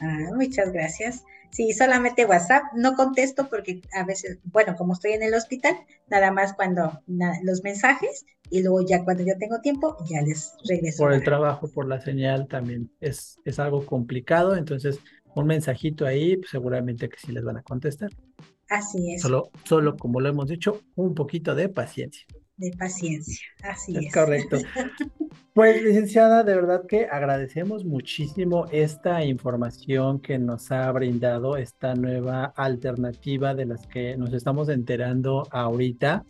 [0.00, 1.24] Ah, muchas gracias.
[1.52, 2.64] Sí, solamente WhatsApp.
[2.74, 5.76] No contesto porque a veces, bueno, como estoy en el hospital,
[6.08, 7.02] nada más cuando
[7.44, 11.04] los mensajes y luego ya cuando yo tengo tiempo, ya les regreso.
[11.04, 15.00] Por el trabajo, por la señal también es, es algo complicado, entonces
[15.38, 18.10] un mensajito ahí, pues seguramente que sí les van a contestar.
[18.68, 19.22] Así es.
[19.22, 22.26] Solo, solo como lo hemos dicho, un poquito de paciencia.
[22.56, 24.06] De paciencia, así es.
[24.06, 24.58] Es correcto.
[25.58, 32.44] Pues, licenciada, de verdad que agradecemos muchísimo esta información que nos ha brindado, esta nueva
[32.54, 36.24] alternativa de las que nos estamos enterando ahorita.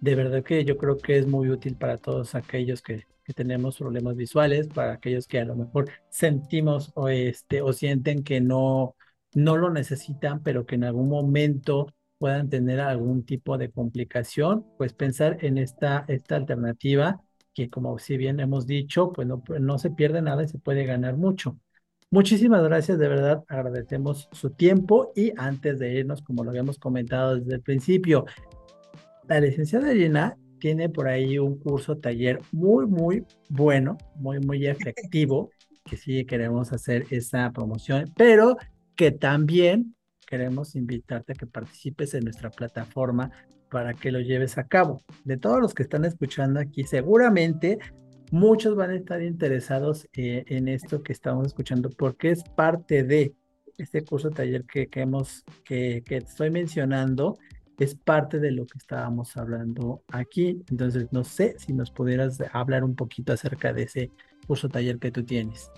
[0.00, 3.78] De verdad que yo creo que es muy útil para todos aquellos que que tenemos
[3.78, 8.96] problemas visuales, para aquellos que a lo mejor sentimos o, este, o sienten que no,
[9.34, 11.86] no lo necesitan, pero que en algún momento
[12.18, 17.20] puedan tener algún tipo de complicación, pues pensar en esta, esta alternativa
[17.54, 20.84] que como si bien hemos dicho, pues no, no se pierde nada y se puede
[20.84, 21.58] ganar mucho.
[22.10, 27.36] Muchísimas gracias, de verdad agradecemos su tiempo y antes de irnos, como lo habíamos comentado
[27.36, 28.26] desde el principio,
[29.28, 35.50] la licenciada Gina tiene por ahí un curso taller muy, muy bueno, muy, muy efectivo,
[35.84, 38.56] que sí queremos hacer esa promoción, pero
[38.94, 43.32] que también queremos invitarte a que participes en nuestra plataforma
[43.72, 45.02] para que lo lleves a cabo.
[45.24, 47.80] De todos los que están escuchando aquí, seguramente
[48.30, 53.34] muchos van a estar interesados eh, en esto que estamos escuchando porque es parte de
[53.78, 57.36] este curso taller que, que hemos, que, que estoy mencionando
[57.78, 60.62] es parte de lo que estábamos hablando aquí.
[60.70, 64.10] Entonces, no sé si nos pudieras hablar un poquito acerca de ese
[64.46, 65.70] curso taller que tú tienes.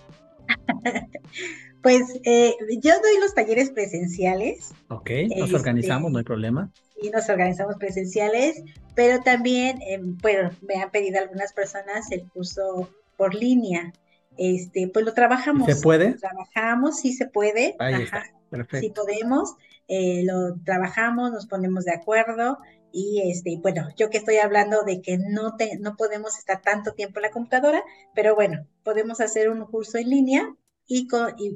[1.85, 4.73] Pues eh, yo doy los talleres presenciales.
[4.87, 6.71] Ok, nos este, organizamos, no hay problema.
[6.99, 8.63] Y nos organizamos presenciales,
[8.95, 13.93] pero también, eh, bueno, me han pedido algunas personas el curso por línea.
[14.35, 15.67] Este, pues lo trabajamos.
[15.67, 16.15] ¿Se puede?
[16.15, 17.75] trabajamos, sí se puede.
[17.77, 18.23] Ahí Está.
[18.71, 19.55] Si podemos,
[19.87, 22.57] eh, lo trabajamos, nos ponemos de acuerdo
[22.91, 26.93] y este, bueno, yo que estoy hablando de que no, te, no podemos estar tanto
[26.93, 27.83] tiempo en la computadora,
[28.13, 30.55] pero bueno, podemos hacer un curso en línea
[30.87, 31.07] y,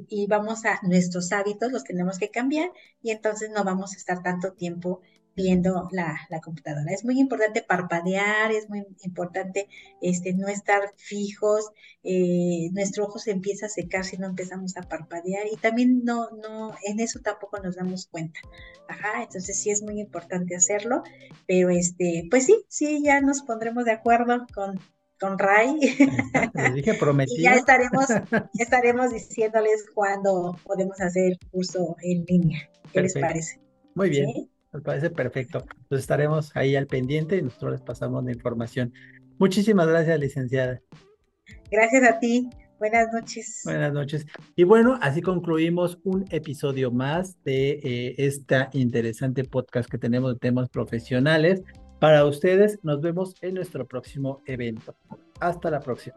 [0.08, 2.70] y, vamos a nuestros hábitos, los tenemos que cambiar
[3.00, 5.00] y entonces no vamos a estar tanto tiempo
[5.40, 6.92] viendo la, computadora.
[6.92, 9.68] Es muy importante parpadear, es muy importante
[10.00, 11.70] este, no estar fijos,
[12.02, 16.30] eh, nuestro ojo se empieza a secar si no empezamos a parpadear y también no,
[16.30, 18.40] no, en eso tampoco nos damos cuenta.
[18.88, 21.02] Ajá, entonces sí es muy importante hacerlo,
[21.46, 24.80] pero este, pues sí, sí, ya nos pondremos de acuerdo con,
[25.20, 25.78] con Ray.
[26.74, 27.38] dije prometido.
[27.38, 32.68] y ya estaremos, ya estaremos diciéndoles cuándo podemos hacer el curso en línea.
[32.92, 33.60] ¿Qué les parece?
[33.94, 34.50] Muy bien.
[34.72, 35.58] Me parece perfecto.
[35.58, 38.92] Entonces estaremos ahí al pendiente y nosotros les pasamos la información.
[39.38, 40.80] Muchísimas gracias, licenciada.
[41.70, 42.48] Gracias a ti.
[42.78, 43.60] Buenas noches.
[43.64, 44.26] Buenas noches.
[44.56, 50.38] Y bueno, así concluimos un episodio más de eh, esta interesante podcast que tenemos de
[50.38, 51.62] temas profesionales.
[51.98, 54.96] Para ustedes, nos vemos en nuestro próximo evento.
[55.40, 56.16] Hasta la próxima.